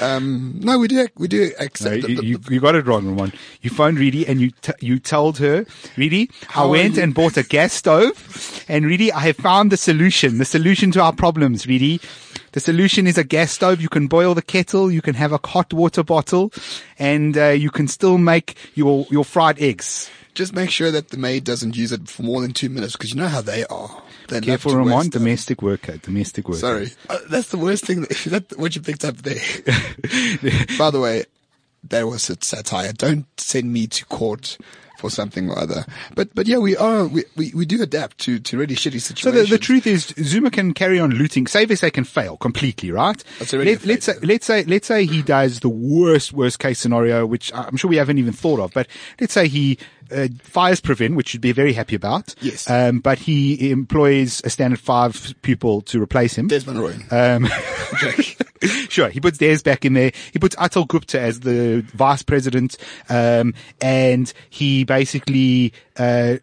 [0.00, 1.96] Um, no, we do we do No, accept.
[1.96, 3.32] you, the- the- you, you got it wrong, Roman.
[3.60, 7.42] You phoned Redi and you t- you told her, Redi, I went and bought a
[7.42, 10.38] gas stove, and Redi, I have found the solution.
[10.38, 12.00] The solution to our problems, Redi.
[12.52, 13.80] The solution is a gas stove.
[13.80, 14.92] You can boil the kettle.
[14.92, 16.52] You can have a hot water bottle,
[16.96, 20.08] and uh, you can still make your your fried eggs.
[20.34, 23.10] just make sure that the maid doesn't use it for more than two minutes because
[23.12, 24.02] you know how they are.
[24.30, 25.08] They Careful, Roman.
[25.08, 25.96] Domestic worker.
[25.98, 26.60] Domestic worker.
[26.60, 28.02] Sorry, uh, that's the worst thing.
[28.02, 28.10] That,
[28.48, 29.34] that what you picked up there.
[30.78, 31.24] By the way,
[31.84, 32.92] that was a satire.
[32.92, 34.56] Don't send me to court
[35.00, 35.84] for something or other.
[36.14, 39.14] But but yeah, we are we, we, we do adapt to, to really shitty So
[39.14, 39.48] situations.
[39.48, 41.46] the, the truth is, Zuma can carry on looting.
[41.46, 43.22] Say they can fail completely, right?
[43.38, 46.78] That's already Let, let's say, let's say, let's say he does the worst, worst case
[46.78, 48.72] scenario, which I'm sure we haven't even thought of.
[48.72, 48.86] But
[49.20, 49.78] let's say he
[50.12, 52.34] uh, fires Pravin, which you'd be very happy about.
[52.40, 52.68] Yes.
[52.68, 56.48] Um, but he employs a standard five pupil to replace him.
[56.48, 56.96] Desmond Roy.
[57.10, 57.46] Um,
[58.88, 60.12] sure, he puts Des back in there.
[60.32, 62.76] He puts Atul Gupta as the vice president,
[63.08, 66.36] um, and he basically uh,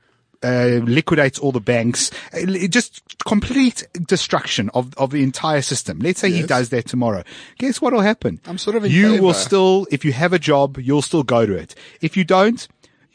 [0.44, 2.12] uh, liquidates all the banks.
[2.34, 6.00] Uh, it Just complete destruction of of the entire system.
[6.00, 7.24] Let's say he does that tomorrow.
[7.58, 8.40] Guess what will happen?
[8.46, 11.54] I'm sort of you will still, if you have a job, you'll still go to
[11.54, 11.76] it.
[12.02, 12.68] If you don't.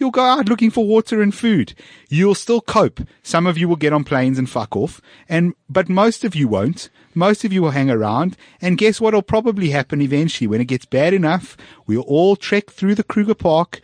[0.02, 1.74] You'll go out looking for water and food.
[2.08, 3.02] You'll still cope.
[3.22, 5.00] Some of you will get on planes and fuck off.
[5.28, 6.90] And, but most of you won't.
[7.14, 8.36] Most of you will hang around.
[8.60, 11.56] And guess what will probably happen eventually when it gets bad enough?
[11.86, 13.80] We'll all trek through the Kruger Park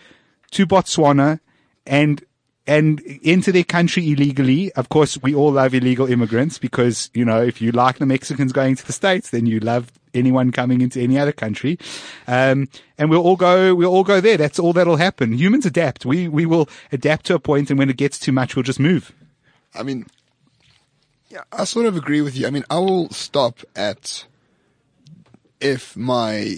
[0.51, 1.39] to Botswana
[1.87, 2.25] and
[2.67, 4.73] and into their country illegally.
[4.73, 8.53] Of course, we all love illegal immigrants because, you know, if you like the Mexicans
[8.53, 11.79] going to the States, then you love anyone coming into any other country.
[12.27, 14.37] Um, and we'll all go, we'll all go there.
[14.37, 15.33] That's all that'll happen.
[15.33, 16.05] Humans adapt.
[16.07, 18.81] We, we will adapt to a point and when it gets too much, we'll just
[18.81, 19.13] move.
[19.75, 20.07] I mean,
[21.31, 22.47] yeah, I sort of agree with you.
[22.47, 24.25] I mean, I will stop at
[25.61, 26.57] if my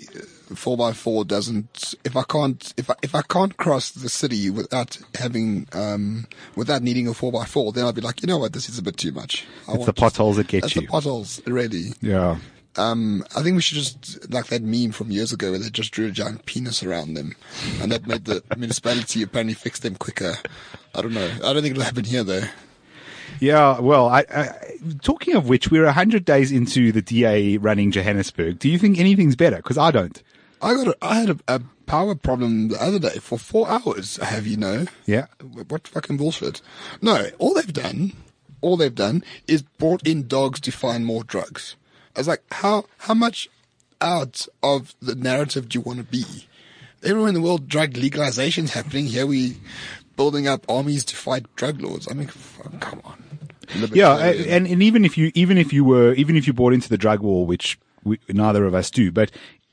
[0.55, 4.51] four x four doesn't, if I can't, if I, if I can't cross the city
[4.51, 6.27] without having, um,
[6.57, 8.79] without needing a four x four, then I'll be like, you know what, this is
[8.79, 9.47] a bit too much.
[9.69, 10.83] I It's the just- potholes that get That's you.
[10.83, 11.93] the potholes, really.
[12.01, 12.39] Yeah.
[12.77, 15.93] Um, I think we should just, like that meme from years ago where they just
[15.93, 17.35] drew a giant penis around them.
[17.81, 20.37] And that made the municipality apparently fix them quicker.
[20.95, 21.31] I don't know.
[21.45, 22.45] I don't think it'll happen here though.
[23.39, 24.51] Yeah, well, I, I,
[25.03, 28.59] talking of which, we're 100 days into the DA running Johannesburg.
[28.59, 29.57] Do you think anything's better?
[29.57, 30.23] Because I don't.
[30.61, 34.19] I got a, I had a, a power problem the other day for four hours.
[34.19, 34.87] I have you know.
[35.07, 35.27] Yeah.
[35.69, 36.61] What fucking bullshit?
[37.01, 38.13] No, all they've done,
[38.61, 41.77] all they've done is brought in dogs to find more drugs.
[42.21, 43.49] I was like, how how much
[44.03, 46.25] out of the narrative do you want to be?
[47.03, 49.07] Everywhere in the world, drug legalization's happening.
[49.07, 49.57] Here we
[50.17, 52.07] building up armies to fight drug lords.
[52.11, 52.29] I mean,
[52.79, 53.25] come on.
[53.95, 56.91] Yeah, and, and even if you even if you were even if you bought into
[56.91, 59.31] the drug war, which we, neither of us do, but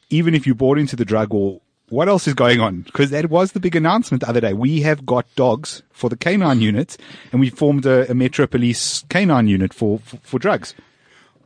[0.09, 2.83] even if you bought into the drug war, what else is going on?
[2.83, 4.53] Because that was the big announcement the other day.
[4.53, 6.95] We have got dogs for the canine unit,
[7.33, 10.73] and we formed a, a Metro Police canine unit for, for for drugs.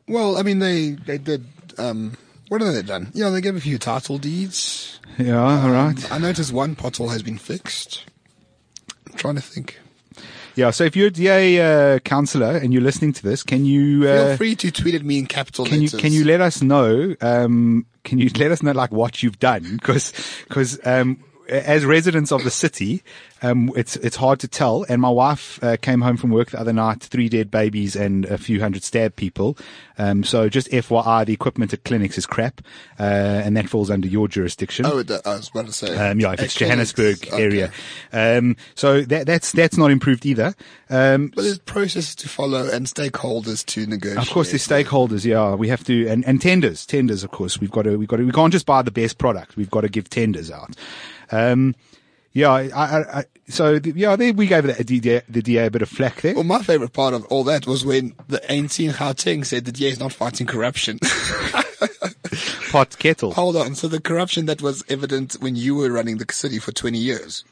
[0.08, 1.46] Well, I mean, they they did.
[1.78, 2.18] Um,
[2.50, 3.12] what have they done?
[3.14, 5.00] Yeah, they gave a few title deeds.
[5.18, 6.12] Yeah, all right.
[6.12, 8.06] I noticed one pothole has been fixed.
[9.08, 9.80] I'm trying to think.
[10.56, 11.62] Yeah, so if you're a DA
[11.96, 15.04] uh, councillor and you're listening to this, can you Feel uh, free to tweet at
[15.04, 16.02] me in capital can you letters.
[16.02, 17.16] can you let us know?
[17.22, 19.78] Um, can you let us know like what you've done?
[19.78, 20.12] Because
[20.48, 23.04] because um, as residents of the city,
[23.42, 24.86] um, it's it's hard to tell.
[24.88, 28.26] And my wife uh, came home from work the other night, three dead babies and
[28.26, 29.58] a few hundred stabbed people.
[29.98, 32.62] Um, so just FYI, the equipment at clinics is crap,
[33.00, 34.86] uh, and that falls under your jurisdiction.
[34.86, 35.96] Oh, I was about to say.
[35.96, 36.94] Um, yeah, if it's clinics.
[36.94, 37.72] Johannesburg area.
[38.12, 40.56] Um, so that, that's, that's not improved either.
[40.90, 44.26] Um, But there's processes to follow and stakeholders to negotiate.
[44.26, 45.24] of course, there's stakeholders.
[45.24, 47.24] Yeah, we have to, and, and tenders, tenders.
[47.24, 49.56] Of course, we've got to, we've got to, we can't just buy the best product.
[49.56, 50.76] We've got to give tenders out.
[51.32, 51.76] Um,
[52.34, 55.72] yeah, I, I, I so the, yeah, there we gave the DA, the DA a
[55.72, 56.34] bit of flack there.
[56.34, 59.72] Well, my favorite part of all that was when the ANC in Gauteng said the
[59.72, 61.00] DA is not fighting corruption.
[62.72, 63.34] Pot kettle.
[63.34, 63.76] Hold on.
[63.76, 67.44] So the corruption that was evident when you were running the city for 20 years.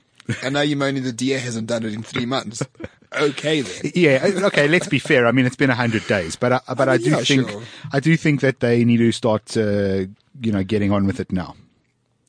[0.44, 2.64] And now you're moaning the DA hasn't done it in three months.
[3.12, 3.92] Okay then.
[3.96, 4.68] Yeah, uh, okay.
[4.68, 5.26] Let's be fair.
[5.26, 7.50] I mean, it's been a hundred days, but I, but I, I do yeah, think
[7.50, 7.64] sure.
[7.92, 10.06] I do think that they need to start, uh,
[10.40, 11.56] you know, getting on with it now.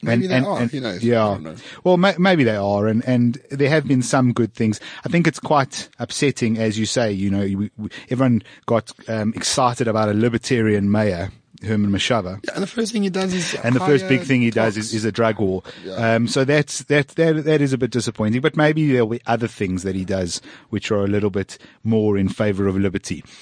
[0.03, 0.67] Maybe they are.
[0.67, 1.05] Who knows?
[1.05, 1.37] Yeah.
[1.39, 1.57] know.
[1.85, 4.81] Well, ma- maybe they are, and and there have been some good things.
[5.05, 7.13] I think it's quite upsetting, as you say.
[7.13, 11.31] You know, we, we, everyone got um, excited about a libertarian mayor,
[11.63, 12.41] Herman Mashaba.
[12.45, 13.55] Yeah, and the first thing he does is.
[13.57, 15.63] And the first big thing he does is, is a drug war.
[15.85, 16.15] Yeah.
[16.15, 19.49] Um, so that's, that, that, that is a bit disappointing, but maybe there'll be other
[19.49, 20.41] things that he does
[20.71, 23.23] which are a little bit more in favor of liberty.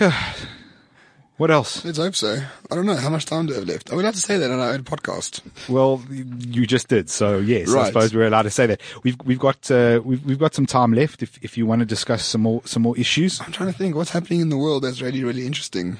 [1.38, 1.84] what else?
[1.84, 2.42] Let's hope so.
[2.70, 2.96] I don't know.
[2.96, 3.90] How much time do we have left?
[3.90, 5.40] Are we allowed to say that on our own podcast?
[5.68, 7.08] Well, you just did.
[7.08, 8.80] So yes, I suppose we're allowed to say that.
[9.04, 11.86] We've, we've got, uh, we've, we've got some time left if, if you want to
[11.86, 13.40] discuss some more, some more issues.
[13.40, 15.98] I'm trying to think what's happening in the world that's really, really interesting.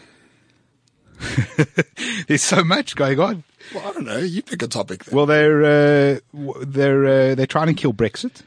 [2.28, 3.44] There's so much going on.
[3.74, 4.18] Well, I don't know.
[4.18, 5.04] You pick a topic.
[5.04, 5.16] Then.
[5.16, 6.18] Well, they're uh,
[6.60, 8.42] they're uh, they're trying to kill Brexit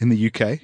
[0.00, 0.60] in the UK.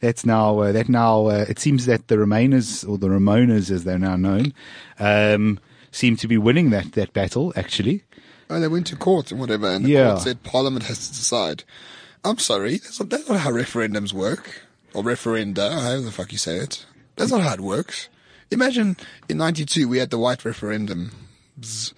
[0.00, 3.84] That's now uh, that now uh, it seems that the Remainers or the Ramonas, as
[3.84, 4.54] they're now known,
[5.00, 5.58] um,
[5.90, 7.52] seem to be winning that that battle.
[7.56, 8.04] Actually,
[8.50, 10.10] Oh, they went to court and whatever, and the Yeah.
[10.12, 11.64] court said Parliament has to decide.
[12.24, 14.62] I'm sorry, that's not, that's not how referendums work.
[14.94, 16.86] Or referenda, however the fuck you say it.
[17.16, 18.08] That's not how it works.
[18.50, 18.96] Imagine
[19.28, 21.10] in 92 we had the white referendum.
[21.60, 21.92] Bzz.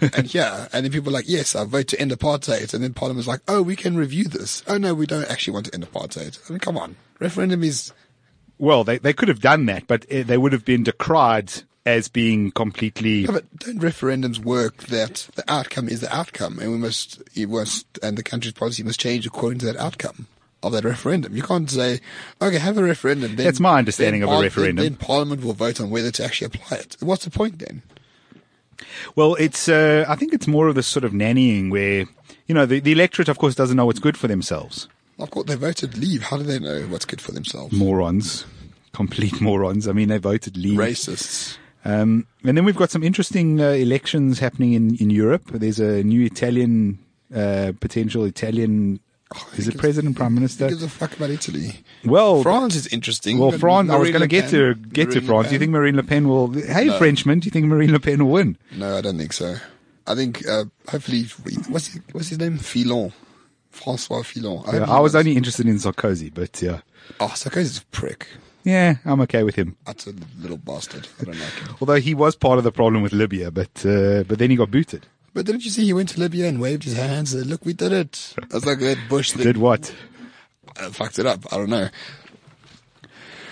[0.16, 2.74] and yeah, and then people were like, yes, I vote to end apartheid.
[2.74, 4.62] And then Parliament's like, oh, we can review this.
[4.68, 6.38] Oh no, we don't actually want to end apartheid.
[6.48, 6.96] I mean, come on.
[7.22, 7.92] Referendum is,
[8.58, 12.08] Well, they, they could have done that, but uh, they would have been decried as
[12.08, 13.26] being completely.
[13.26, 17.86] but don't referendums work that the outcome is the outcome and we must, it must,
[18.02, 20.26] and the country's policy must change according to that outcome
[20.62, 21.34] of that referendum.
[21.34, 22.00] You can't say,
[22.40, 23.36] okay, have a referendum.
[23.36, 24.76] Then, That's my understanding then of a referendum.
[24.76, 26.96] Then, then Parliament will vote on whether to actually apply it.
[27.00, 27.82] What's the point then?
[29.16, 32.04] Well, it's uh, I think it's more of this sort of nannying where
[32.46, 34.88] you know the, the electorate, of course, doesn't know what's good for themselves.
[35.18, 36.22] Of course, they voted leave.
[36.24, 37.72] How do they know what's good for themselves?
[37.72, 38.44] Morons,
[38.92, 39.86] complete morons.
[39.88, 40.78] I mean, they voted leave.
[40.78, 41.58] Racists.
[41.84, 45.42] Um, and then we've got some interesting uh, elections happening in, in Europe.
[45.52, 46.98] There's a new Italian,
[47.34, 49.00] uh, potential Italian,
[49.56, 50.68] is it president, prime Who minister?
[50.68, 51.80] gives a fuck about Italy?
[52.04, 53.38] Well, France is interesting.
[53.38, 53.90] well, France.
[53.90, 55.48] I was going to get to get to Marine Le France.
[55.48, 56.52] Do you think Marine Le Pen will?
[56.52, 56.98] Hey, No.
[56.98, 58.56] Frenchman, do you think Marine Le Pen will win?
[58.76, 59.56] No, I don't think so.
[60.06, 61.24] I think uh, hopefully,
[61.68, 62.58] what's his, what's his name?
[62.58, 63.12] Fillon,
[63.72, 64.62] François Fillon.
[64.72, 66.80] Yeah, I was only interested in Sarkozy, but yeah,
[67.20, 68.28] Oh, Sarkozy's a prick.
[68.64, 69.76] yeah, I'm okay with him.
[69.86, 71.08] That's a little bastard.
[71.20, 71.76] I don't like him.
[71.80, 74.70] Although he was part of the problem with Libya, but uh, but then he got
[74.70, 75.06] booted.
[75.34, 77.32] But didn't you see he went to Libya and waved his hands?
[77.32, 78.34] And said, Look, we did it.
[78.50, 79.42] That's like that Bush thing.
[79.44, 79.94] Did what?
[80.78, 81.50] uh, fucked it up.
[81.52, 81.88] I don't know.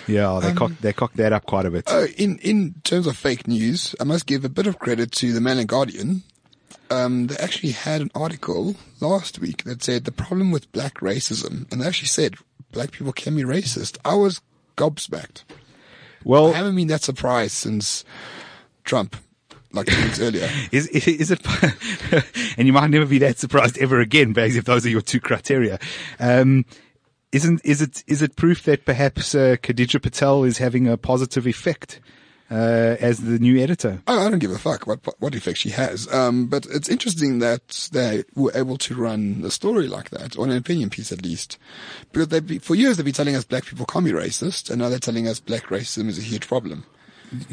[0.06, 1.84] Yeah, Um, they cocked they cocked that up quite a bit.
[1.86, 5.32] Oh, in in terms of fake news, I must give a bit of credit to
[5.32, 6.22] the Mail and Guardian.
[6.90, 11.70] Um, they actually had an article last week that said the problem with black racism,
[11.70, 12.34] and they actually said
[12.72, 13.98] black people can be racist.
[14.04, 14.40] I was
[14.76, 15.44] gobsmacked.
[16.24, 18.04] Well, I haven't been that surprised since
[18.84, 19.16] Trump,
[19.72, 20.48] like two weeks earlier.
[20.72, 21.40] is is it?
[22.58, 25.20] and you might never be that surprised ever again, Bags, if those are your two
[25.20, 25.78] criteria.
[26.18, 26.64] Um,
[27.32, 31.46] isn't is it is it proof that perhaps uh, Khadija Patel is having a positive
[31.46, 32.00] effect
[32.50, 34.02] uh, as the new editor?
[34.06, 36.12] I, I don't give a fuck what what effect she has.
[36.12, 40.44] Um, but it's interesting that they were able to run a story like that, or
[40.46, 41.58] an opinion piece at least,
[42.12, 44.80] because they be, for years they've been telling us black people can't be racist, and
[44.80, 46.84] now they're telling us black racism is a huge problem.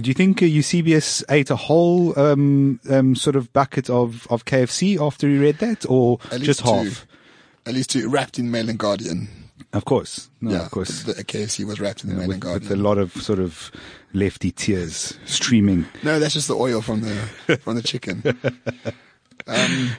[0.02, 4.44] Do you think uh, Eusebius ate a whole um, um, sort of bucket of, of
[4.46, 6.72] KFC after he read that, or At least just two.
[6.72, 7.06] half?
[7.68, 9.28] At least two wrapped in Mail and Guardian.
[9.74, 11.04] Of course, no, yeah, of course.
[11.04, 13.70] The, the KFC was wrapped in the Mail with, with a lot of sort of
[14.14, 15.86] lefty tears streaming.
[16.04, 18.24] No, that's just the oil from the from the chicken.
[19.50, 19.92] Um,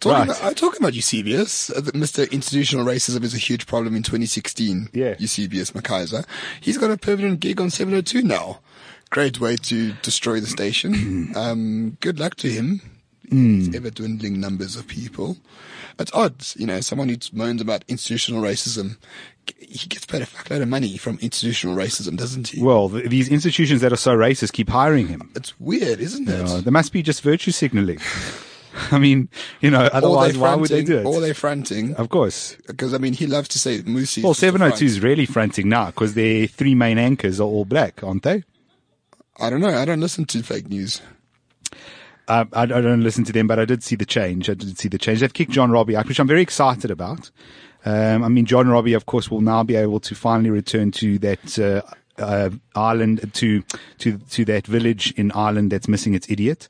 [0.00, 0.28] talking Right.
[0.38, 2.28] about, I talking about Eusebius, uh, Mr.
[2.32, 4.88] Institutional Racism is a huge problem in 2016.
[4.92, 5.14] Yeah.
[5.18, 6.24] Eusebius McKaiser.
[6.60, 8.60] He's got a permanent gig on 702 now.
[9.10, 11.32] Great way to destroy the station.
[11.36, 12.80] um, good luck to him.
[13.28, 13.56] Hmm.
[13.60, 15.36] He's ever dwindling numbers of people.
[15.98, 18.96] It's odd, you know, someone who moans about institutional racism,
[19.58, 22.62] he gets paid a fuckload of money from institutional racism, doesn't he?
[22.62, 25.30] Well, th- these institutions that are so racist keep hiring him.
[25.34, 26.64] It's weird, isn't it?
[26.64, 27.98] There must be just virtue signaling.
[28.92, 29.28] I mean,
[29.60, 31.20] you know, or otherwise, why would they do Or it?
[31.20, 31.94] they're fronting.
[31.96, 32.56] Of course.
[32.68, 34.22] Because, I mean, he loves to say Musi.
[34.22, 38.22] Well, 702 is really fronting now because their three main anchors are all black, aren't
[38.22, 38.44] they?
[39.40, 39.76] I don't know.
[39.76, 41.00] I don't listen to fake news.
[42.28, 44.50] I, I don't listen to them, but I did see the change.
[44.50, 45.20] I did see the change.
[45.20, 47.30] They've kicked John Robbie out, which I'm very excited about.
[47.84, 51.18] Um, I mean, John Robbie, of course, will now be able to finally return to
[51.20, 51.82] that uh,
[52.22, 53.62] uh, island, to
[53.98, 56.68] to to that village in Ireland that's missing its idiot.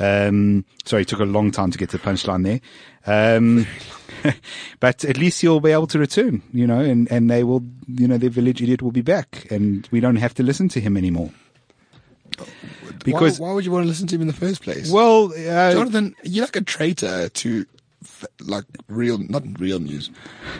[0.00, 2.60] Um, sorry, it took a long time to get to the punchline there.
[3.06, 3.66] Um,
[4.80, 8.08] but at least he'll be able to return, you know, and, and they will, you
[8.08, 10.96] know, their village idiot will be back, and we don't have to listen to him
[10.96, 11.30] anymore.
[13.04, 14.90] Because why, why would you want to listen to him in the first place?
[14.90, 17.66] well, uh, Jonathan, you're like a traitor to
[18.40, 20.10] like real, not real news.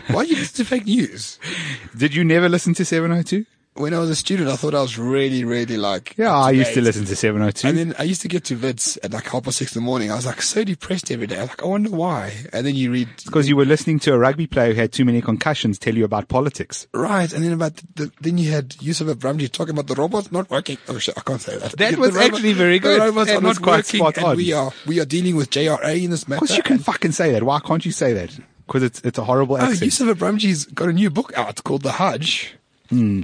[0.07, 1.39] Why do you listen to fake news?
[1.97, 3.45] Did you never listen to 702?
[3.77, 6.15] When I was a student, I thought I was really, really like.
[6.17, 7.67] Yeah, I used to listen to 702.
[7.67, 9.85] And then I used to get to Wits at like half past six in the
[9.85, 10.11] morning.
[10.11, 11.37] I was like so depressed every day.
[11.37, 12.33] I was like, I wonder why.
[12.53, 15.05] And then you read because you were listening to a rugby player who had too
[15.05, 16.87] many concussions tell you about politics.
[16.93, 20.49] Right, and then about the, then you had Yusuf Abramjee talking about the robots not
[20.49, 20.77] working.
[20.87, 21.73] Oh shit, I can't say that.
[21.77, 24.35] That was robot- actually very good The robots are not quite working, spot on.
[24.37, 26.37] we are we are dealing with JRA in this matter.
[26.43, 27.43] Of course, you can fucking say that.
[27.43, 28.37] Why can't you say that?
[28.65, 29.81] Because it's it's a horrible Oh, accent.
[29.83, 32.55] Yusuf Abramjee's got a new book out called The Hajj.
[32.89, 33.23] He,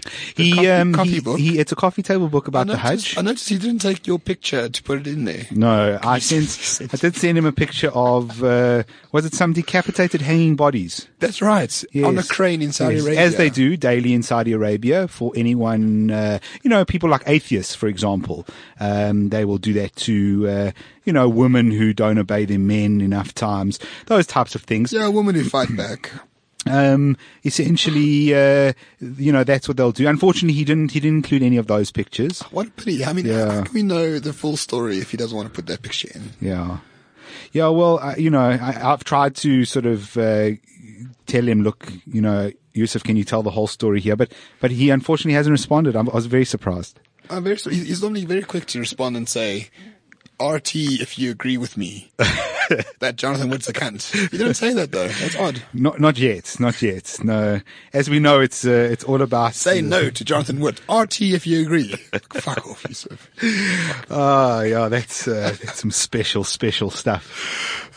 [0.54, 3.18] coffee- um, coffee he, he, it's a coffee table book about the noticed, Hajj.
[3.18, 5.46] I noticed he didn't take your picture to put it in there.
[5.52, 10.22] No, I sent, I did send him a picture of, uh, was it some decapitated
[10.22, 11.08] hanging bodies?
[11.20, 11.84] That's right.
[12.04, 13.22] On a crane in Saudi Yes, Arabia.
[13.22, 17.76] As they do daily in Saudi Arabia for anyone, uh, you know, people like atheists,
[17.76, 18.46] for example.
[18.80, 20.72] Um, they will do that to, uh,
[21.06, 23.80] you know, women who don't obey their men enough times.
[24.08, 24.92] Those types of things.
[24.92, 26.12] Yeah, women who fight back.
[26.66, 30.08] Um, essentially, uh, you know, that's what they'll do.
[30.08, 32.42] Unfortunately, he didn't, he didn't include any of those pictures.
[32.52, 33.04] What a pity.
[33.06, 33.52] I mean, Yeah.
[33.52, 36.10] how can we know the full story if he doesn't want to put that picture
[36.16, 36.32] in?
[36.40, 36.78] Yeah.
[37.52, 40.52] Yeah, well, I, you know, I, I've tried to sort of uh,
[41.26, 44.16] tell him, look, you know, Yusuf, can you tell the whole story here?
[44.16, 45.96] But but he unfortunately hasn't responded.
[45.96, 47.00] I'm, I was very surprised.
[47.30, 49.70] I'm very, he's normally very quick to respond and say,
[50.42, 52.12] RT if you agree with me.
[53.00, 54.12] that Jonathan Wood's a cunt.
[54.32, 55.08] He didn't say that though.
[55.08, 55.62] That's odd.
[55.74, 57.18] Not not yet, not yet.
[57.24, 57.62] No,
[57.94, 60.80] as we know, it's uh, it's all about Say no to Jonathan Wood.
[60.90, 61.90] RT if you agree.
[62.34, 63.30] Fuck off, Yusuf.
[64.10, 67.92] Ah, yeah, that's uh, that's some special special stuff.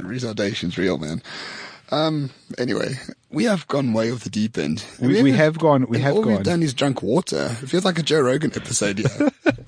[0.00, 1.22] Retardation's real, man.
[1.90, 2.94] Um, anyway,
[3.30, 4.84] we have gone way off the deep end.
[5.00, 6.32] We- we have gone- we have all gone.
[6.34, 7.56] we've done is drunk water.
[7.62, 9.28] It feels like a Joe Rogan episode Yeah.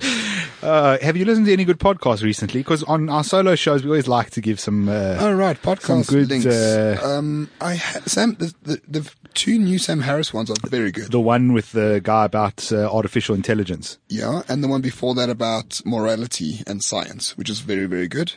[0.62, 2.60] Uh, have you listened to any good podcasts recently?
[2.60, 4.90] Because on our solo shows, we always like to give some.
[4.90, 6.44] Uh, All right, podcast good, links.
[6.44, 10.92] uh, um, I ha- Sam the, the the two new Sam Harris ones are very
[10.92, 11.10] good.
[11.12, 13.96] the one with the guy about uh, artificial intelligence.
[14.10, 18.34] Yeah, and the one before that about morality and science, which is very very good.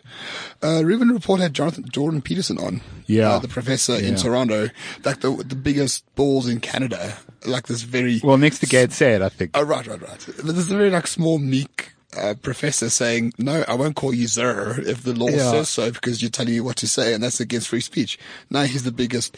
[0.63, 2.79] Uh, Rubin Report had Jonathan Jordan Peterson on.
[3.05, 3.31] Yeah.
[3.33, 4.15] uh, the professor in Yeah.
[4.33, 4.69] Toronto,
[5.05, 7.15] like the the biggest balls in Canada,
[7.45, 8.19] like this very.
[8.23, 9.51] Well, next to Gad Saad, I think.
[9.53, 10.25] Oh, right, right, right.
[10.37, 14.27] But there's a very like small, meek uh, professor saying, "No, I won't call you
[14.27, 15.51] sir if the law Yeah.
[15.51, 18.17] says so because you're telling me what to say, and that's against free speech."
[18.49, 19.37] Now he's the biggest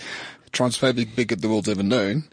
[0.53, 2.23] transphobic bigot the world's ever known.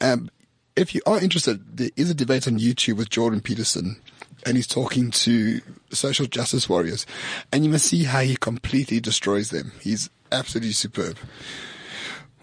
[0.00, 0.30] Um,
[0.74, 3.96] if you are interested, there is a debate on YouTube with Jordan Peterson,
[4.46, 5.60] and he's talking to
[5.90, 7.04] social justice warriors,
[7.52, 9.72] and you must see how he completely destroys them.
[9.80, 11.16] He's absolutely superb.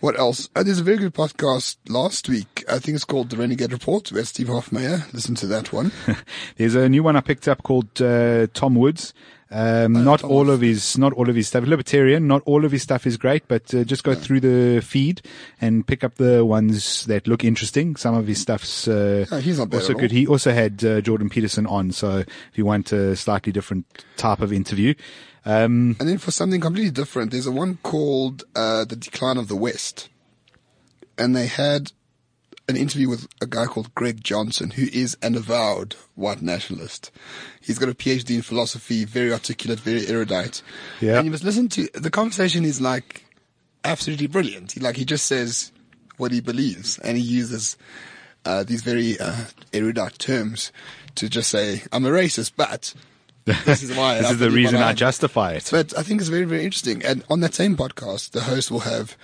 [0.03, 0.49] What else?
[0.53, 2.65] Oh, there's a very good podcast last week.
[2.69, 4.11] I think it's called The Renegade Report.
[4.11, 5.13] We had Steve Hofmeyr.
[5.13, 5.93] Listen to that one.
[6.57, 9.13] There's a new one I picked up called uh, Tom Woods.
[9.51, 11.65] Um, not all of his, not all of his stuff.
[11.65, 12.27] Libertarian.
[12.27, 15.21] Not all of his stuff is great, but uh, just go through the feed
[15.61, 17.95] and pick up the ones that look interesting.
[17.95, 20.11] Some of his stuff's uh, Oh, he's not also good.
[20.11, 23.85] He also had uh, Jordan Peterson on, so if you want a slightly different
[24.17, 24.95] type of interview,
[25.45, 29.49] um, And then for something completely different, there's a one called uh, The Decline of
[29.49, 30.09] the West.
[31.17, 31.91] And they had
[32.69, 37.11] an interview with a guy called Greg Johnson, who is an avowed white nationalist.
[37.61, 40.61] He's got a PhD in philosophy, very articulate, very erudite.
[41.01, 41.17] Yeah.
[41.17, 43.25] And you must listen to the conversation is like
[43.83, 44.73] absolutely brilliant.
[44.73, 45.71] He, like he just says
[46.17, 47.77] what he believes, and he uses
[48.45, 50.71] uh, these very uh, erudite terms
[51.15, 52.93] to just say, "I'm a racist, but."
[53.45, 54.17] This is why.
[54.21, 55.67] this is the reason I justify it.
[55.69, 57.03] But I think it's very, very interesting.
[57.03, 59.17] And on that same podcast, the host will have.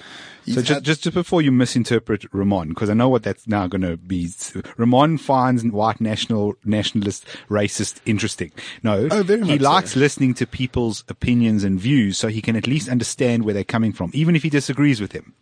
[0.53, 3.81] So just, had- just before you misinterpret Roman, because I know what that's now going
[3.81, 4.29] to be.
[4.77, 8.51] Roman finds white national nationalist racist interesting.
[8.83, 9.69] No, Oh, very he much so.
[9.71, 13.63] likes listening to people's opinions and views, so he can at least understand where they're
[13.63, 15.33] coming from, even if he disagrees with him.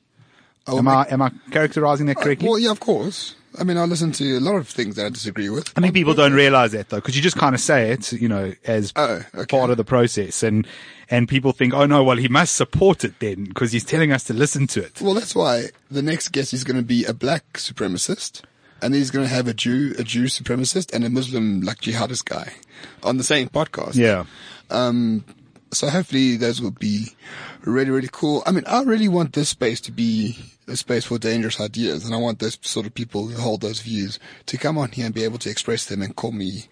[0.65, 2.49] I'll am make- I am I characterizing that uh, correctly?
[2.49, 3.35] Well, yeah, of course.
[3.59, 5.71] I mean, I listen to a lot of things that I disagree with.
[5.75, 8.29] I think people don't realize that though, because you just kind of say it, you
[8.29, 9.45] know, as Oh, okay.
[9.45, 10.67] part of the process, and
[11.09, 14.23] and people think, oh no, well he must support it then because he's telling us
[14.25, 15.01] to listen to it.
[15.01, 18.43] Well, that's why the next guest is going to be a black supremacist,
[18.81, 22.25] and he's going to have a Jew, a Jew supremacist, and a Muslim like jihadist
[22.25, 22.53] guy
[23.03, 23.95] on the same podcast.
[23.95, 24.25] Yeah.
[24.69, 25.23] Um,
[25.71, 27.07] so hopefully those will be
[27.61, 28.43] really, really cool.
[28.45, 30.37] I mean, I really want this space to be
[30.67, 33.81] a space for dangerous ideas, and I want those sort of people who hold those
[33.81, 36.65] views to come on here and be able to express them and call me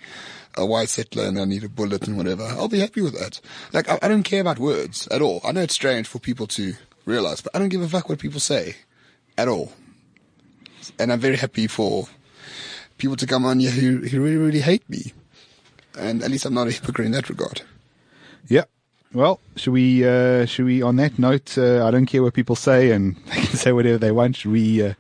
[0.58, 2.44] a white settler and I need a bullet and whatever.
[2.44, 3.42] I'll be happy with that.
[3.74, 5.42] Like, I, I don't care about words at all.
[5.44, 6.76] I know it's strange for people to
[7.06, 8.76] realize, but I don't give a fuck what people say
[9.38, 9.74] at all.
[11.00, 12.08] And I'm very happy for
[12.98, 15.14] people to come on here who, who really, really hate me.
[15.98, 17.62] And at least I'm not a hypocrite in that regard.
[18.48, 18.66] Yeah.
[19.16, 22.56] Well, should we, uh, should we, on that note, uh, I don't care what people
[22.58, 24.36] say and they can say whatever they want.
[24.36, 24.94] Should we, uh,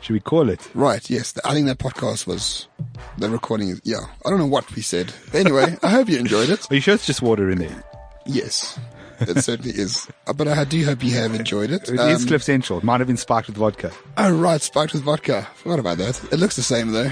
[0.00, 0.70] should we call it?
[0.72, 1.34] Right, yes.
[1.44, 2.68] I think that podcast was,
[3.18, 4.06] the recording yeah.
[4.24, 5.12] I don't know what we said.
[5.34, 6.64] Anyway, I hope you enjoyed it.
[6.70, 7.82] Are you sure it's just water in there?
[8.24, 8.78] Yes,
[9.20, 10.06] it certainly is.
[10.28, 11.88] Uh, But I do hope you have enjoyed it.
[11.88, 12.78] It is Um, Cliff Central.
[12.78, 13.90] It might have been spiked with vodka.
[14.16, 15.48] Oh, right, spiked with vodka.
[15.56, 16.22] Forgot about that.
[16.32, 17.10] It looks the same though.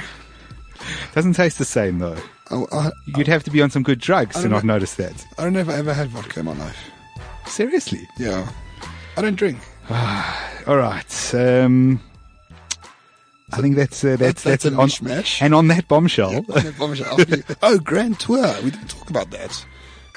[1.14, 2.16] Doesn't taste the same though.
[2.51, 4.74] Oh, I, You'd have to be on some good drugs to not know.
[4.74, 5.24] notice that.
[5.39, 6.76] I don't know if I ever had vodka in my life.
[7.47, 8.07] Seriously.
[8.18, 8.49] Yeah.
[9.16, 9.59] I don't drink.
[9.91, 11.35] All right.
[11.35, 12.01] Um,
[13.53, 15.41] I think that's uh, that's that's a it on- mishmash.
[15.41, 17.16] And on that bombshell, On that bombshell,
[17.62, 18.53] oh, Grand Tour.
[18.62, 19.64] We didn't talk about that.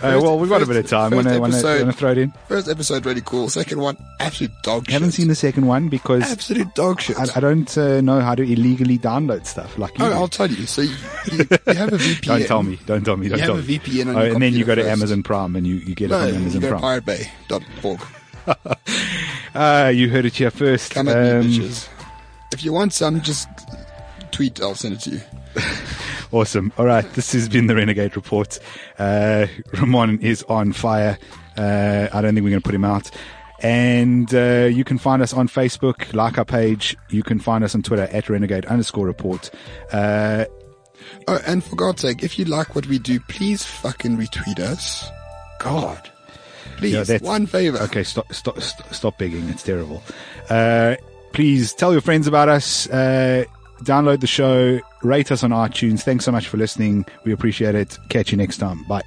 [0.01, 1.09] Uh, well, we've got a bit of time.
[1.11, 2.31] first Want to want to throw it in?
[2.47, 3.49] First episode really cool.
[3.49, 4.93] Second one, absolute dog shit.
[4.93, 7.17] Haven't seen the second one because absolute dog shit.
[7.17, 9.77] I, I don't uh, know how to illegally download stuff.
[9.77, 10.11] Like you, oh.
[10.13, 10.65] I'll tell you.
[10.67, 10.95] So you,
[11.31, 11.37] you,
[11.67, 12.21] you have a VPN.
[12.25, 12.79] don't tell me.
[12.85, 13.27] Don't tell me.
[13.29, 13.79] Don't You tell have a me.
[13.79, 14.91] VPN on oh, and then you go to first.
[14.91, 17.01] Amazon Prime and you, you get No, it on you Amazon go to Prime.
[17.01, 18.01] piratebay.org.
[19.55, 20.91] Uh, you heard it here first.
[20.93, 21.87] Come at Um, me, bitches.
[22.53, 23.49] If you want some, just
[24.31, 24.61] tweet.
[24.61, 25.21] I'll send it to you.
[26.31, 26.71] Awesome.
[26.77, 27.05] All right.
[27.13, 28.59] This has been the Renegade Report.
[28.99, 29.47] Uh,
[29.79, 31.17] Roman is on fire.
[31.57, 33.09] Uh, I don't think we're going to put him out.
[33.61, 36.95] And uh, you can find us on Facebook, like our page.
[37.09, 39.49] You can find us on Twitter at renegade underscore report.
[39.91, 40.45] Uh,
[41.29, 45.09] Oh, and for God's sake, if you like what we do, please fucking retweet us.
[45.59, 46.09] God.
[46.77, 47.77] Please, Yeah, one favor.
[47.83, 49.47] okay, stop, stop, stop, stop begging.
[49.49, 50.03] It's terrible.
[50.49, 50.95] Uh,
[51.33, 52.89] please tell your friends about us.
[52.89, 53.45] Uh,
[53.83, 54.79] download the show.
[55.03, 56.01] Rate us on iTunes.
[56.01, 57.05] Thanks so much for listening.
[57.23, 57.97] We appreciate it.
[58.09, 58.83] Catch you next time.
[58.85, 59.03] Bye.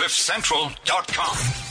[0.00, 1.69] CliffCentral.com.